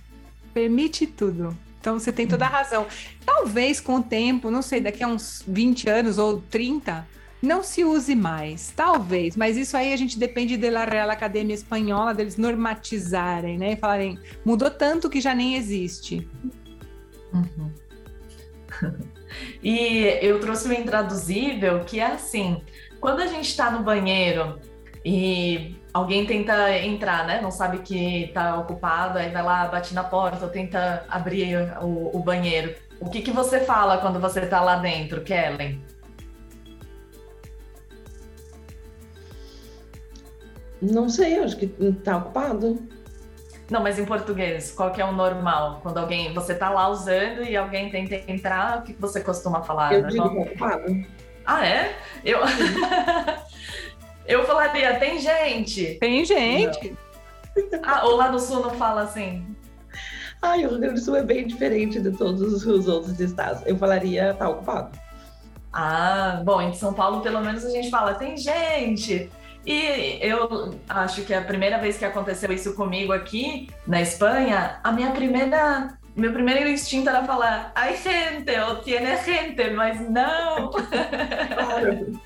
[0.52, 1.56] Permite tudo.
[1.80, 2.86] Então você tem toda a razão.
[3.26, 7.04] Talvez com o tempo, não sei, daqui a uns 20 anos ou 30,
[7.42, 8.72] não se use mais.
[8.76, 13.72] Talvez, mas isso aí a gente depende da Real Academia Espanhola, deles normatizarem, né?
[13.72, 16.28] E falarem, mudou tanto que já nem existe.
[17.34, 17.71] Uhum.
[19.62, 22.62] E eu trouxe um intraduzível que é assim:
[23.00, 24.58] quando a gente está no banheiro
[25.04, 27.40] e alguém tenta entrar, né?
[27.40, 32.16] Não sabe que está ocupado, aí vai lá, bate na porta, ou tenta abrir o,
[32.16, 32.74] o banheiro.
[33.00, 35.80] O que, que você fala quando você está lá dentro, Kellen?
[40.80, 42.80] Não sei, acho que está ocupado.
[43.72, 45.80] Não, mas em português, qual que é o normal?
[45.82, 49.94] Quando alguém, você tá lá usando e alguém tenta entrar, o que você costuma falar?
[49.94, 51.02] Eu digo ocupado.
[51.46, 51.96] Ah, é?
[52.22, 52.40] Eu...
[54.28, 55.94] eu falaria, tem gente.
[55.94, 56.94] Tem gente.
[57.82, 59.42] Ah, ou lá no sul não fala assim?
[60.42, 63.62] Ah, o Rio Grande do Sul é bem diferente de todos os outros estados.
[63.64, 64.98] Eu falaria, tá ocupado.
[65.72, 69.30] Ah, bom, em São Paulo pelo menos a gente fala, tem gente.
[69.64, 74.90] E eu acho que a primeira vez que aconteceu isso comigo aqui na Espanha, a
[74.90, 80.70] minha primeira meu primeiro instinto era falar, ai gente, ou tiene gente, mas não.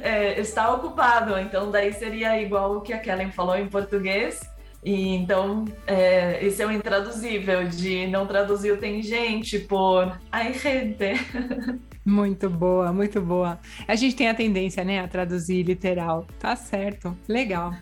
[0.00, 4.40] é, está ocupado, então daí seria igual o que a Kellen falou em português.
[4.82, 10.54] E então, é, esse é o intraduzível, de não traduzir o tem gente por ai
[10.54, 11.14] gente.
[12.02, 13.60] Muito boa, muito boa.
[13.86, 16.26] A gente tem a tendência, né, a traduzir literal.
[16.38, 17.74] Tá certo, legal.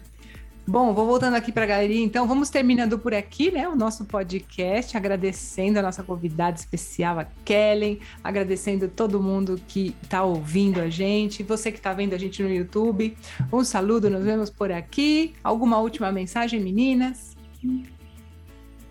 [0.68, 4.04] Bom, vou voltando aqui para a galeria, então vamos terminando por aqui, né, o nosso
[4.04, 10.90] podcast, agradecendo a nossa convidada especial, a Kellen, agradecendo todo mundo que está ouvindo a
[10.90, 13.16] gente, você que está vendo a gente no YouTube,
[13.50, 15.32] um saludo, nos vemos por aqui.
[15.42, 17.34] Alguma última mensagem, meninas?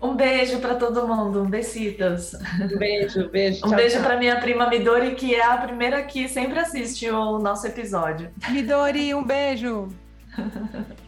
[0.02, 2.34] Um beijo para todo mundo, um besitos.
[2.60, 3.58] Um beijo, beijo.
[3.58, 7.38] Um tchau, beijo para minha prima Midori, que é a primeira que sempre assiste o
[7.38, 8.30] nosso episódio.
[8.50, 9.86] Midori, um beijo.